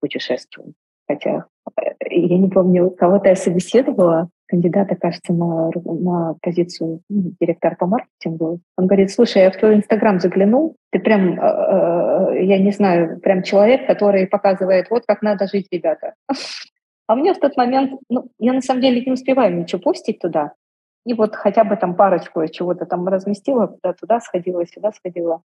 путешествую. 0.00 0.72
Хотя 1.06 1.46
э, 1.78 1.82
я 2.10 2.38
не 2.38 2.48
помню, 2.48 2.90
кого-то 2.90 3.28
я 3.28 3.36
собеседовала, 3.36 4.30
кандидата, 4.50 4.96
кажется, 4.96 5.32
на, 5.32 5.70
на 5.84 6.34
позицию 6.42 7.00
директора 7.08 7.76
по 7.78 7.86
маркетингу. 7.86 8.60
Он 8.76 8.86
говорит, 8.86 9.10
слушай, 9.10 9.42
я 9.42 9.50
в 9.50 9.56
твой 9.56 9.76
Инстаграм 9.76 10.18
заглянул, 10.18 10.76
ты 10.90 10.98
прям, 10.98 11.38
э, 11.38 11.42
э, 11.42 12.44
я 12.44 12.58
не 12.58 12.72
знаю, 12.72 13.20
прям 13.20 13.42
человек, 13.42 13.86
который 13.86 14.26
показывает, 14.26 14.90
вот 14.90 15.04
как 15.06 15.22
надо 15.22 15.46
жить, 15.46 15.68
ребята. 15.70 16.14
А 17.06 17.16
мне 17.16 17.34
в 17.34 17.40
тот 17.40 17.56
момент, 17.56 18.00
ну, 18.08 18.28
я 18.38 18.52
на 18.52 18.60
самом 18.60 18.82
деле 18.82 19.02
не 19.04 19.10
успеваю 19.10 19.56
ничего 19.56 19.80
постить 19.80 20.20
туда. 20.20 20.52
И 21.04 21.12
вот 21.12 21.34
хотя 21.34 21.64
бы 21.64 21.74
там 21.74 21.96
парочку 21.96 22.46
чего-то 22.46 22.86
там 22.86 23.08
разместила, 23.08 23.66
куда 23.66 23.94
туда 23.94 24.20
сходила, 24.20 24.64
сюда 24.64 24.92
сходила. 24.92 25.42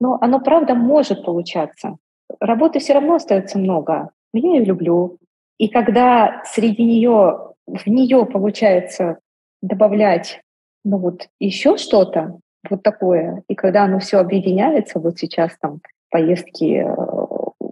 Но 0.00 0.18
оно 0.20 0.40
правда 0.40 0.74
может 0.74 1.24
получаться. 1.24 1.96
Работы 2.40 2.80
все 2.80 2.94
равно 2.94 3.14
остается 3.14 3.56
много. 3.56 4.10
Но 4.32 4.40
я 4.40 4.58
ее 4.58 4.64
люблю. 4.64 5.18
И 5.58 5.68
когда 5.68 6.42
среди 6.44 6.82
нее, 6.82 7.54
в 7.66 7.86
нее 7.86 8.24
получается 8.26 9.18
добавлять 9.62 10.40
ну 10.86 10.98
вот 10.98 11.28
еще 11.40 11.76
что-то, 11.76 12.38
вот 12.70 12.82
такое, 12.84 13.42
и 13.48 13.56
когда 13.56 13.84
оно 13.84 13.98
все 13.98 14.18
объединяется, 14.18 15.00
вот 15.00 15.18
сейчас 15.18 15.56
там 15.60 15.80
поездки, 16.10 16.86
э, 16.86 17.66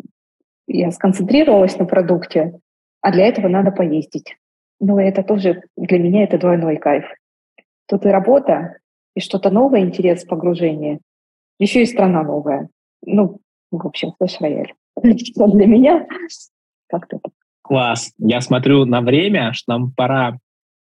я 0.66 0.90
сконцентрировалась 0.90 1.78
на 1.78 1.84
продукте, 1.84 2.58
а 3.00 3.12
для 3.12 3.28
этого 3.28 3.46
надо 3.46 3.70
поездить. 3.70 4.36
Но 4.80 5.00
это 5.00 5.22
тоже 5.22 5.62
для 5.76 5.98
меня 6.00 6.24
это 6.24 6.38
двойной 6.38 6.76
кайф. 6.76 7.04
Тут 7.86 8.04
и 8.04 8.08
работа, 8.08 8.78
и 9.14 9.20
что-то 9.20 9.50
новое, 9.50 9.80
интерес, 9.82 10.24
погружение. 10.24 10.98
Еще 11.60 11.82
и 11.82 11.86
страна 11.86 12.24
новая. 12.24 12.68
Ну, 13.06 13.38
в 13.70 13.86
общем, 13.86 14.12
флеш-рояль. 14.18 14.74
Для 14.96 15.66
меня 15.66 16.06
как-то 16.88 17.20
так. 17.22 17.32
Класс. 17.64 18.12
Я 18.18 18.42
смотрю 18.42 18.84
на 18.84 19.00
время, 19.00 19.54
что 19.54 19.72
нам 19.72 19.92
пора 19.92 20.38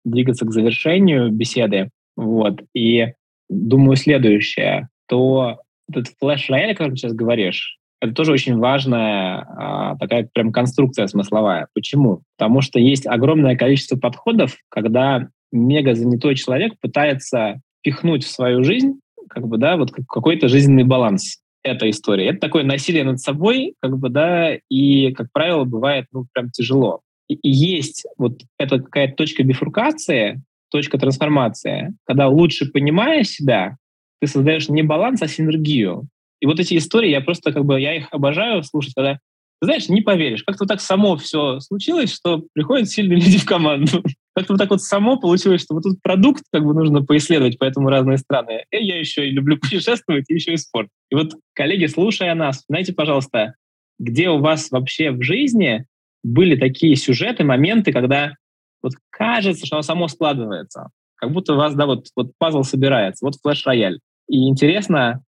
двигаться 0.04 0.44
к 0.44 0.52
завершению 0.52 1.30
беседы. 1.30 1.90
Вот. 2.16 2.60
И 2.74 3.12
думаю 3.48 3.96
следующее. 3.96 4.88
То 5.08 5.60
этот 5.88 6.12
флеш-рояль, 6.20 6.72
о 6.72 6.74
котором 6.74 6.96
сейчас 6.96 7.12
говоришь, 7.12 7.78
это 8.00 8.12
тоже 8.12 8.32
очень 8.32 8.58
важная 8.58 9.46
а, 9.56 9.96
такая 9.98 10.28
прям 10.34 10.52
конструкция 10.52 11.06
смысловая. 11.06 11.68
Почему? 11.74 12.22
Потому 12.36 12.60
что 12.60 12.80
есть 12.80 13.06
огромное 13.06 13.56
количество 13.56 13.96
подходов, 13.96 14.56
когда 14.68 15.28
мега 15.52 15.94
занятой 15.94 16.34
человек 16.34 16.74
пытается 16.80 17.60
пихнуть 17.82 18.24
в 18.24 18.30
свою 18.30 18.64
жизнь 18.64 18.98
как 19.28 19.46
бы, 19.46 19.58
да, 19.58 19.76
вот 19.76 19.90
какой-то 19.92 20.48
жизненный 20.48 20.84
баланс. 20.84 21.38
Эта 21.64 21.88
история. 21.88 22.28
Это 22.28 22.40
такое 22.40 22.62
насилие 22.62 23.04
над 23.04 23.20
собой, 23.20 23.74
как 23.80 23.98
бы, 23.98 24.10
да, 24.10 24.54
и, 24.68 25.12
как 25.12 25.32
правило, 25.32 25.64
бывает, 25.64 26.06
ну, 26.12 26.26
прям 26.32 26.50
тяжело. 26.50 27.00
И, 27.26 27.38
есть 27.42 28.04
вот 28.18 28.42
эта 28.58 28.78
какая-то 28.78 29.14
точка 29.16 29.42
бифуркации, 29.42 30.42
точка 30.70 30.98
трансформации, 30.98 31.94
когда 32.04 32.28
лучше 32.28 32.70
понимая 32.70 33.24
себя, 33.24 33.78
ты 34.20 34.26
создаешь 34.26 34.68
не 34.68 34.82
баланс, 34.82 35.22
а 35.22 35.26
синергию. 35.28 36.06
И 36.40 36.46
вот 36.46 36.60
эти 36.60 36.76
истории, 36.76 37.08
я 37.08 37.22
просто 37.22 37.52
как 37.52 37.64
бы, 37.64 37.80
я 37.80 37.96
их 37.96 38.08
обожаю 38.10 38.62
слушать, 38.62 38.92
когда, 38.94 39.18
знаешь, 39.62 39.88
не 39.88 40.02
поверишь, 40.02 40.42
как-то 40.42 40.64
вот 40.64 40.68
так 40.68 40.82
само 40.82 41.16
все 41.16 41.60
случилось, 41.60 42.14
что 42.14 42.44
приходят 42.52 42.90
сильные 42.90 43.18
люди 43.20 43.38
в 43.38 43.46
команду. 43.46 44.02
Как-то 44.34 44.54
вот 44.54 44.58
так 44.58 44.70
вот 44.70 44.82
само 44.82 45.16
получилось, 45.16 45.62
что 45.62 45.74
вот 45.74 45.84
тут 45.84 46.02
продукт 46.02 46.42
как 46.52 46.64
бы 46.64 46.74
нужно 46.74 47.04
поисследовать, 47.04 47.56
поэтому 47.58 47.88
разные 47.88 48.18
страны. 48.18 48.64
И 48.70 48.84
я 48.84 48.98
еще 48.98 49.28
и 49.28 49.30
люблю 49.30 49.58
путешествовать, 49.60 50.24
и 50.28 50.34
еще 50.34 50.54
и 50.54 50.56
спорт. 50.56 50.88
И 51.10 51.14
вот, 51.14 51.34
коллеги, 51.54 51.86
слушая 51.86 52.34
нас, 52.34 52.64
знаете, 52.68 52.92
пожалуйста, 52.92 53.54
где 53.98 54.28
у 54.30 54.38
вас 54.38 54.70
вообще 54.70 55.12
в 55.12 55.22
жизни 55.22 55.86
были 56.24 56.56
такие 56.56 56.96
сюжеты, 56.96 57.44
моменты, 57.44 57.92
когда 57.92 58.34
вот 58.82 58.94
кажется, 59.10 59.66
что 59.66 59.76
оно 59.76 59.82
само 59.82 60.08
складывается. 60.08 60.88
Как 61.16 61.32
будто 61.32 61.54
у 61.54 61.56
вас, 61.56 61.74
да, 61.74 61.86
вот, 61.86 62.06
вот 62.16 62.32
пазл 62.38 62.64
собирается, 62.64 63.24
вот 63.24 63.34
флеш-рояль. 63.42 64.00
И 64.28 64.48
интересно 64.48 65.22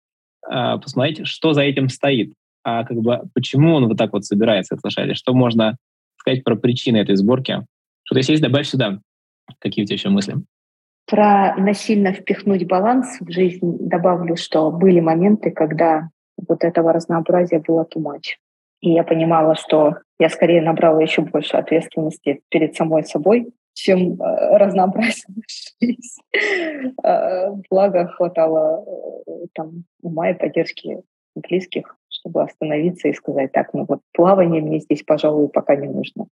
э, 0.51 0.79
посмотреть, 0.79 1.27
что 1.27 1.53
за 1.53 1.63
этим 1.63 1.89
стоит. 1.89 2.33
А 2.63 2.85
как 2.85 2.97
бы 2.97 3.21
почему 3.35 3.75
он 3.75 3.89
вот 3.89 3.99
так 3.99 4.13
вот 4.13 4.25
собирается, 4.25 4.75
этот 4.75 4.83
флеш-рояль, 4.83 5.15
что 5.15 5.35
можно 5.35 5.77
сказать 6.17 6.43
про 6.43 6.57
причины 6.57 6.97
этой 6.97 7.17
сборки. 7.17 7.67
Что-то 8.05 8.21
есть, 8.21 8.43
добавь 8.43 8.67
сюда. 8.67 9.01
Какие 9.59 9.85
у 9.85 9.87
тебя 9.87 9.95
еще 9.95 10.09
мысли? 10.11 10.37
Про 11.07 11.55
насильно 11.57 12.13
впихнуть 12.13 12.67
баланс 12.67 13.19
в 13.21 13.31
жизнь 13.31 13.77
добавлю, 13.81 14.37
что 14.37 14.71
были 14.71 15.01
моменты, 15.01 15.51
когда 15.51 16.09
вот 16.49 16.65
этого 16.65 16.93
разнообразия 16.93 17.61
было 17.61 17.85
too 17.85 18.03
much. 18.03 18.37
И 18.81 18.93
я 18.93 19.05
понимала, 19.05 19.55
что 19.55 19.97
я 20.19 20.29
скорее 20.29 20.63
набрала 20.63 21.01
еще 21.01 21.23
больше 21.23 21.57
ответственности 21.57 22.41
перед 22.49 22.75
самой 22.75 23.05
собой, 23.05 23.53
чем 23.75 24.21
э, 24.21 24.57
разнообразие 24.57 25.27
жизнь. 25.81 26.21
Э, 27.03 27.51
благо 27.71 28.09
хватало 28.09 28.85
э, 29.27 29.31
там 29.55 29.85
ума 30.03 30.31
и 30.31 30.35
поддержки 30.35 31.03
близких, 31.35 31.97
чтобы 32.25 32.43
остановиться 32.43 33.09
и 33.09 33.13
сказать, 33.13 33.53
так, 33.53 33.75
ну 33.75 33.85
вот 33.87 34.01
плавание 34.13 34.63
мне 34.63 34.81
здесь, 34.81 35.03
пожалуй, 35.03 35.49
пока 35.49 35.77
не 35.77 35.89
нужно. 35.89 36.27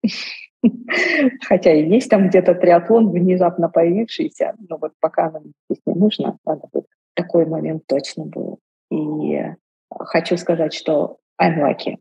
Хотя 1.43 1.73
и 1.73 1.89
есть 1.89 2.11
там 2.11 2.29
где-то 2.29 2.55
триатлон 2.55 3.11
внезапно 3.11 3.69
появившийся, 3.69 4.55
но 4.69 4.77
вот 4.79 4.93
пока 5.01 5.31
нам 5.31 5.45
здесь 5.69 5.83
не 5.87 5.95
нужно, 5.95 6.37
надо 6.45 6.69
будет. 6.73 6.87
Такой 7.15 7.47
момент 7.47 7.85
точно 7.87 8.27
был. 8.27 8.59
И 8.91 9.43
хочу 9.91 10.37
сказать, 10.37 10.75
что 10.75 11.19
I'm 11.41 11.59
lucky 11.59 11.97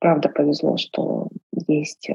правда 0.00 0.28
повезло, 0.30 0.76
что 0.76 1.28
есть, 1.68 2.08
э, 2.08 2.14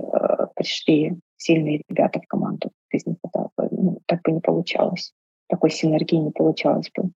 пришли 0.56 1.14
сильные 1.38 1.84
ребята 1.88 2.20
в 2.20 2.28
команду. 2.28 2.72
Без 2.92 3.06
них 3.06 3.18
это 3.24 3.50
ну, 3.72 4.00
так 4.08 4.22
бы 4.24 4.32
не 4.32 4.42
получалось. 4.42 5.14
Такой 5.48 5.70
синергии 5.70 6.18
не 6.18 6.32
получалось 6.32 6.92
бы. 6.96 7.12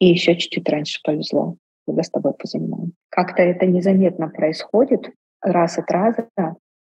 И 0.00 0.08
еще 0.08 0.36
чуть-чуть 0.36 0.68
раньше 0.68 1.00
повезло, 1.04 1.56
когда 1.86 2.02
с 2.02 2.10
тобой 2.10 2.34
позанимаем. 2.34 2.92
Как-то 3.10 3.42
это 3.42 3.66
незаметно 3.66 4.28
происходит 4.28 5.10
раз 5.40 5.78
от 5.78 5.90
раза. 5.90 6.28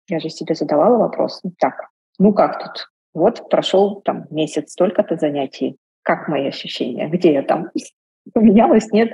Я 0.08 0.20
же 0.20 0.28
себе 0.30 0.54
задавала 0.54 0.98
вопрос, 0.98 1.40
ну, 1.44 1.52
так, 1.58 1.88
ну 2.18 2.32
как 2.32 2.58
тут? 2.62 2.88
Вот 3.14 3.48
прошел 3.50 4.00
там 4.02 4.26
месяц, 4.30 4.72
столько-то 4.72 5.16
занятий. 5.16 5.76
Как 6.02 6.28
мои 6.28 6.46
ощущения? 6.48 7.08
Где 7.08 7.32
я 7.32 7.42
там? 7.42 7.70
Поменялось? 8.32 8.90
Нет? 8.92 9.12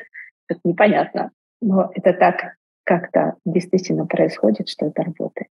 Это 0.48 0.60
непонятно. 0.64 1.30
Но 1.60 1.90
это 1.94 2.12
так 2.12 2.54
как-то 2.84 3.34
действительно 3.44 4.06
происходит, 4.06 4.68
что 4.68 4.86
это 4.86 5.02
работает. 5.02 5.50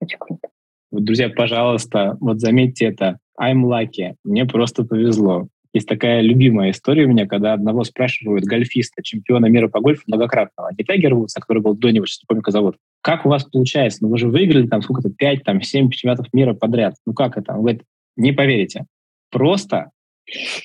Очень 0.00 0.18
круто. 0.18 0.48
Вот, 0.90 1.04
друзья, 1.04 1.28
пожалуйста, 1.28 2.16
вот 2.20 2.40
заметьте 2.40 2.86
это. 2.86 3.18
I'm 3.40 3.62
lucky. 3.64 4.14
Мне 4.24 4.44
просто 4.44 4.84
повезло. 4.84 5.48
Есть 5.74 5.88
такая 5.88 6.20
любимая 6.20 6.70
история 6.70 7.04
у 7.04 7.08
меня, 7.08 7.26
когда 7.26 7.52
одного 7.52 7.82
спрашивают 7.82 8.44
гольфиста, 8.44 9.02
чемпиона 9.02 9.46
мира 9.46 9.66
по 9.66 9.80
гольфу 9.80 10.04
многократного, 10.06 10.70
не 10.78 10.84
Тайгер 10.84 11.16
Вудс, 11.16 11.36
а 11.36 11.40
который 11.40 11.62
был 11.62 11.74
до 11.74 11.90
него, 11.90 12.06
сейчас 12.06 12.22
не 12.22 12.26
помню, 12.28 12.42
как 12.42 12.52
зовут. 12.52 12.76
Как 13.00 13.26
у 13.26 13.28
вас 13.28 13.44
получается? 13.44 13.98
Ну, 14.02 14.08
вы 14.08 14.18
же 14.18 14.28
выиграли 14.28 14.68
там 14.68 14.82
сколько-то, 14.82 15.10
5, 15.10 15.42
там, 15.42 15.60
7 15.60 15.90
чемпионатов 15.90 16.32
мира 16.32 16.54
подряд. 16.54 16.94
Ну, 17.04 17.12
как 17.12 17.36
это? 17.36 17.54
Он 17.54 17.62
говорит, 17.62 17.82
не 18.16 18.30
поверите. 18.30 18.86
Просто 19.30 19.90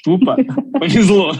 тупо 0.04 0.38
повезло. 0.80 1.34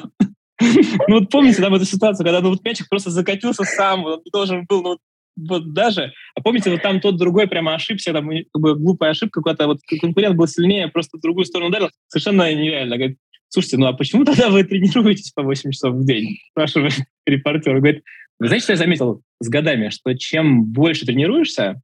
Ну 1.08 1.20
вот 1.20 1.30
помните 1.30 1.62
там 1.62 1.76
эту 1.76 1.86
ситуацию, 1.86 2.26
когда 2.26 2.42
ну, 2.42 2.50
вот 2.50 2.66
мячик 2.66 2.90
просто 2.90 3.12
закатился 3.12 3.64
сам, 3.64 4.04
он 4.04 4.22
должен 4.34 4.66
был, 4.68 4.82
ну 4.82 4.98
вот 5.38 5.74
даже, 5.74 6.12
а 6.36 6.42
помните, 6.42 6.70
вот 6.70 6.82
там 6.82 7.00
тот 7.00 7.18
другой 7.18 7.48
прямо 7.48 7.76
ошибся, 7.76 8.12
там 8.12 8.30
как 8.30 8.62
бы 8.62 8.76
глупая 8.76 9.12
ошибка 9.12 9.42
какая-то, 9.42 9.68
вот 9.68 9.80
конкурент 10.02 10.36
был 10.36 10.48
сильнее, 10.48 10.90
просто 10.90 11.18
в 11.18 11.22
другую 11.22 11.46
сторону 11.46 11.70
ударил, 11.70 11.90
совершенно 12.08 12.54
нереально. 12.54 12.98
Говорит, 12.98 13.18
слушайте, 13.50 13.78
ну 13.78 13.88
а 13.88 13.94
почему 13.94 14.24
тогда 14.26 14.50
вы 14.50 14.64
тренируетесь 14.64 15.32
по 15.32 15.44
8 15.44 15.72
часов 15.72 15.96
в 15.96 16.06
день? 16.06 16.38
Спрашивает 16.52 16.94
репортер. 17.26 17.78
Говорит, 17.78 18.04
вы 18.40 18.48
знаете, 18.48 18.64
что 18.64 18.74
я 18.74 18.78
заметил 18.78 19.22
с 19.40 19.50
годами, 19.50 19.90
что 19.90 20.18
чем 20.18 20.66
больше 20.66 21.06
тренируешься, 21.06 21.82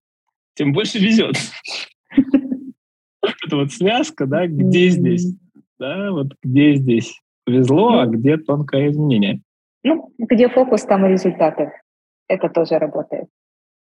тем 0.56 0.74
больше 0.74 1.00
везет. 1.00 1.36
Это 2.12 3.56
вот 3.58 3.72
связка, 3.74 4.26
да, 4.26 4.48
где 4.48 4.90
здесь? 4.90 5.28
Да, 5.78 6.12
вот 6.12 6.34
где 6.42 6.76
здесь? 6.76 7.20
повезло, 7.46 8.00
а 8.00 8.06
где 8.08 8.38
тонкое 8.38 8.90
изменение. 8.90 9.42
Ну, 9.84 10.12
где 10.18 10.50
фокус, 10.50 10.84
там 10.84 11.06
и 11.06 11.10
результаты. 11.10 11.72
Это 12.28 12.50
тоже 12.50 12.80
работает. 12.80 13.28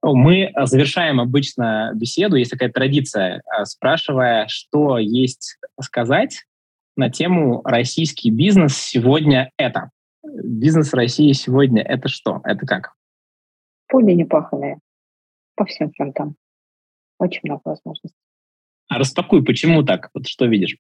Ну, 0.03 0.15
мы 0.15 0.53
завершаем 0.65 1.19
обычно 1.19 1.91
беседу, 1.95 2.37
есть 2.37 2.53
такая 2.53 2.71
традиция, 2.71 3.43
а, 3.47 3.65
спрашивая, 3.65 4.47
что 4.49 4.99
есть 4.99 5.59
сказать 5.81 6.45
на 6.99 7.11
тему 7.11 7.63
«Российский 7.65 8.31
бизнес 8.31 8.77
сегодня 8.77 9.51
это». 9.57 9.91
Бизнес 10.23 10.93
России 10.93 11.33
сегодня 11.33 11.81
это 11.83 12.09
что? 12.09 12.41
Это 12.45 12.67
как? 12.67 12.93
Поле 13.89 14.15
непаханное 14.15 14.81
по 15.55 15.65
всем 15.65 15.93
фронтам. 15.93 16.35
Очень 17.19 17.41
много 17.45 17.63
возможностей. 17.65 18.19
А 18.89 18.99
распакуй, 18.99 19.45
почему 19.45 19.83
так? 19.85 20.11
Вот 20.13 20.27
что 20.27 20.47
видишь? 20.47 20.77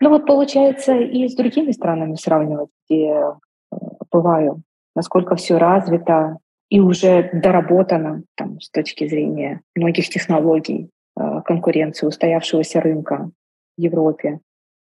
Ну 0.00 0.10
вот 0.10 0.26
получается 0.26 0.96
и 0.96 1.28
с 1.28 1.34
другими 1.34 1.72
странами 1.72 2.14
сравнивать, 2.14 2.70
где 2.88 3.10
э, 3.10 3.76
бываю, 4.10 4.62
насколько 4.96 5.36
все 5.36 5.58
развито 5.58 6.38
и 6.70 6.80
уже 6.80 7.30
доработано 7.32 8.22
там, 8.36 8.60
с 8.60 8.70
точки 8.70 9.06
зрения 9.06 9.60
многих 9.74 10.08
технологий, 10.08 10.90
э, 11.18 11.42
конкуренции, 11.44 12.06
устоявшегося 12.06 12.80
рынка 12.80 13.30
в 13.76 13.80
Европе. 13.80 14.40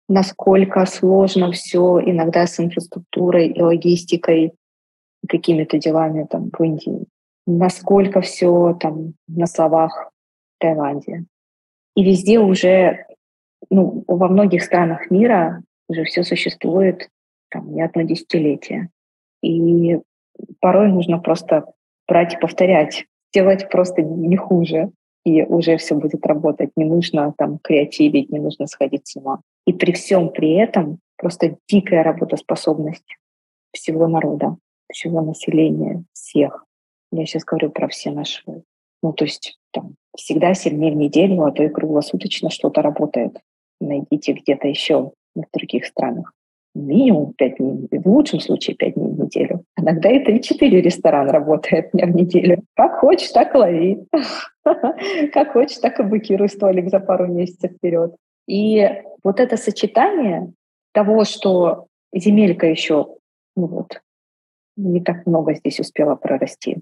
Насколько 0.08 0.86
сложно 0.86 1.52
все 1.52 2.00
иногда 2.06 2.46
с 2.46 2.60
инфраструктурой 2.60 3.48
и 3.48 3.62
логистикой, 3.62 4.54
какими-то 5.28 5.80
делами 5.80 6.26
там 6.30 6.50
в 6.52 6.63
Индии. 6.63 7.06
Насколько 7.48 8.22
все 8.22 8.78
там 8.80 9.13
на 9.28 9.48
словах 9.48 10.12
в 10.56 10.62
Таиланде. 10.62 11.26
И 11.96 12.04
везде 12.04 12.39
уже 12.39 13.06
ну, 13.70 14.04
во 14.08 14.28
многих 14.28 14.63
странах 14.63 15.10
мира 15.10 15.63
уже 15.88 16.04
все 16.04 16.24
существует 16.24 17.10
там, 17.50 17.74
не 17.74 17.82
одно 17.82 18.04
десятилетие. 18.04 18.89
И 19.41 20.00
порой 20.60 20.89
нужно 20.89 21.20
просто 21.20 21.65
брать 22.08 22.34
и 22.34 22.38
повторять, 22.38 23.06
делать 23.34 23.70
просто 23.70 24.02
не 24.02 24.38
хуже, 24.38 24.89
и 25.26 25.44
уже 25.44 25.78
все 25.78 25.96
будет 25.96 26.26
работать. 26.26 26.72
Не 26.76 26.86
нужно 26.86 27.34
там 27.38 27.60
креативить, 27.60 28.30
не 28.30 28.40
нужно 28.40 28.68
сходить 28.68 29.08
с 29.08 29.16
ума. 29.16 29.42
И 29.66 29.74
при 29.74 29.92
всем 29.92 30.30
при 30.30 30.54
этом 30.54 31.00
просто 31.18 31.58
дикая 31.68 32.04
работоспособность 32.04 33.18
всего 33.74 34.08
народа, 34.08 34.58
всего 34.92 35.22
населения, 35.22 36.04
всех. 36.14 36.66
Я 37.12 37.26
сейчас 37.26 37.44
говорю 37.44 37.72
про 37.72 37.88
все 37.88 38.12
наши. 38.12 38.44
Ну, 39.04 39.14
то 39.14 39.26
есть 39.26 39.58
там 39.72 39.96
всегда 40.16 40.54
сильнее 40.54 40.92
в 40.92 40.96
неделю, 40.96 41.44
а 41.44 41.52
то 41.52 41.64
и 41.64 41.70
круглосуточно 41.70 42.50
что-то 42.50 42.82
работает 42.82 43.38
найдите 43.80 44.34
где-то 44.34 44.68
еще 44.68 45.12
в 45.36 45.44
других 45.54 45.86
странах. 45.86 46.34
Минимум 46.76 47.34
5 47.34 47.58
дней, 47.58 47.88
в 47.92 48.08
лучшем 48.08 48.40
случае 48.40 48.76
5 48.76 48.94
дней 48.94 49.08
в 49.08 49.20
неделю. 49.20 49.64
Иногда 49.78 50.12
и 50.12 50.24
3-4 50.24 50.82
ресторана 50.82 51.32
работает 51.32 51.92
дня 51.94 52.06
в 52.06 52.16
неделю. 52.16 52.64
Как 52.76 53.00
хочешь, 53.00 53.32
так 53.32 53.56
и 53.56 53.58
лови. 53.58 54.08
Как 55.34 55.54
хочешь, 55.54 55.78
так 55.78 56.00
и 56.00 56.04
букируй 56.04 56.50
столик 56.50 56.90
за 56.90 57.00
пару 57.00 57.28
месяцев 57.28 57.72
вперед. 57.72 58.16
И 58.48 58.88
вот 59.24 59.40
это 59.40 59.58
сочетание 59.58 60.52
того, 60.94 61.24
что 61.24 61.88
земелька 62.14 62.68
еще 62.68 63.08
ну 63.56 63.68
вот, 63.68 64.02
не 64.76 65.02
так 65.02 65.26
много 65.26 65.54
здесь 65.54 65.80
успела 65.80 66.16
прорасти. 66.16 66.78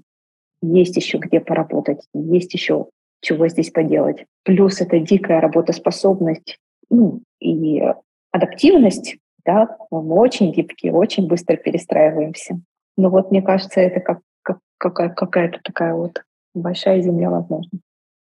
Есть 0.62 0.96
еще 0.96 1.18
где 1.18 1.40
поработать, 1.40 2.08
есть 2.14 2.54
еще 2.54 2.88
чего 3.22 3.48
здесь 3.48 3.70
поделать. 3.70 4.26
Плюс 4.44 4.82
это 4.82 5.00
дикая 5.00 5.40
работоспособность 5.40 6.58
ну, 6.90 7.22
и 7.40 7.82
адаптивность, 8.32 9.18
да, 9.46 9.78
мы 9.92 10.16
очень 10.16 10.52
гибкие, 10.52 10.94
очень 10.94 11.28
быстро 11.28 11.56
перестраиваемся. 11.58 12.60
Но 12.98 13.10
вот 13.10 13.32
мне 13.32 13.42
кажется, 13.42 13.82
это 13.82 14.00
как, 14.00 14.20
как 14.42 14.60
какая, 14.78 15.10
какая-то 15.10 15.60
такая 15.64 15.94
вот 15.94 16.22
большая 16.54 17.02
земля 17.02 17.30
возможно. 17.30 17.80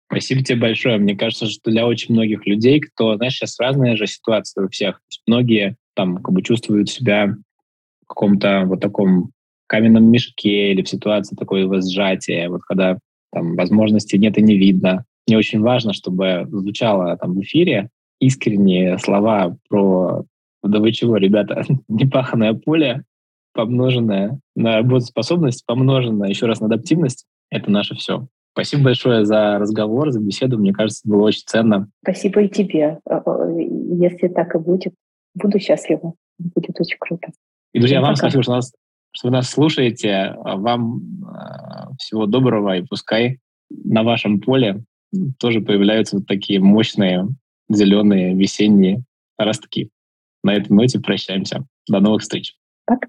Спасибо 0.08 0.43
тебе 0.43 0.60
большое. 0.60 0.97
Мне 0.97 1.15
кажется, 1.15 1.47
что 1.47 1.71
для 1.71 1.88
очень 1.88 2.13
многих 2.13 2.45
людей, 2.45 2.80
кто, 2.80 3.15
знаешь, 3.17 3.34
сейчас 3.34 3.60
разная 3.60 3.95
же 3.95 4.06
ситуация 4.06 4.65
у 4.65 4.69
всех. 4.69 5.02
Многие 5.26 5.76
там 5.95 6.17
как 6.17 6.34
бы 6.34 6.41
чувствуют 6.43 6.89
себя 6.89 7.36
в 8.04 8.08
каком-то 8.08 8.63
вот 8.65 8.80
таком 8.80 9.32
каменном 9.67 10.12
мешке 10.12 10.71
или 10.71 10.84
в 10.84 10.89
ситуации 10.89 11.36
такой 11.36 11.67
сжатия, 11.82 12.47
вот 12.49 12.62
когда 12.62 12.99
там 13.32 13.56
возможностей 13.56 14.19
нет 14.19 14.38
и 14.38 14.43
не 14.43 14.56
видно. 14.56 15.06
Мне 15.26 15.38
очень 15.38 15.62
важно, 15.62 15.93
чтобы 15.93 16.45
звучало 16.49 17.17
там 17.17 17.34
в 17.34 17.41
эфире 17.41 17.89
искренние 18.19 18.99
слова 18.99 19.58
про 19.69 20.26
да 20.63 20.80
вы 20.80 20.91
чего, 20.91 21.17
ребята, 21.17 21.63
непаханное 21.88 22.54
поле, 22.54 23.04
помноженное 23.54 24.39
на 24.56 24.78
работоспособность, 24.78 25.65
помноженное 25.65 26.30
еще 26.30 26.45
раз 26.45 26.60
на 26.60 26.67
адаптивность, 26.67 27.26
это 27.49 27.69
наше 27.69 27.95
все. 27.95 28.28
Спасибо 28.54 28.84
большое 28.84 29.26
за 29.26 29.58
разговор, 29.58 30.12
за 30.12 30.19
беседу. 30.19 30.60
Мне 30.60 30.73
кажется, 30.73 31.08
было 31.08 31.23
очень 31.23 31.43
ценно. 31.45 31.89
Спасибо 32.04 32.41
и 32.43 32.49
тебе. 32.49 32.99
Э, 33.10 33.19
э, 33.26 33.62
если 33.99 34.28
так 34.28 34.54
и 34.54 34.60
будет, 34.60 34.93
буду 35.34 35.60
счастлива. 35.60 36.13
Будет 36.38 36.80
очень 36.80 36.97
круто. 36.99 37.30
И, 37.73 37.80
друзья, 37.80 37.97
Всем 37.97 38.04
вам 38.04 38.13
пока. 38.13 38.28
спасибо, 38.28 38.43
что, 38.43 38.52
нас, 38.54 38.73
что 39.12 39.28
вы 39.28 39.34
нас 39.34 39.49
слушаете. 39.49 40.36
Вам 40.43 41.02
э, 41.23 41.95
всего 41.97 42.28
доброго, 42.28 42.78
и 42.78 42.84
пускай 42.84 43.39
на 43.71 44.04
вашем 44.04 44.39
поле 44.39 44.84
тоже 45.39 45.62
появляются 45.62 46.17
вот 46.17 46.28
такие 46.28 46.60
мощные 46.60 47.28
зеленые 47.69 48.36
весенние 48.36 49.04
ростки. 49.38 49.89
На 50.43 50.56
этой 50.56 50.73
ноте 50.73 50.99
прощаемся. 50.99 51.65
До 51.88 51.99
новых 51.99 52.21
встреч. 52.21 52.56
Пока. 52.86 53.08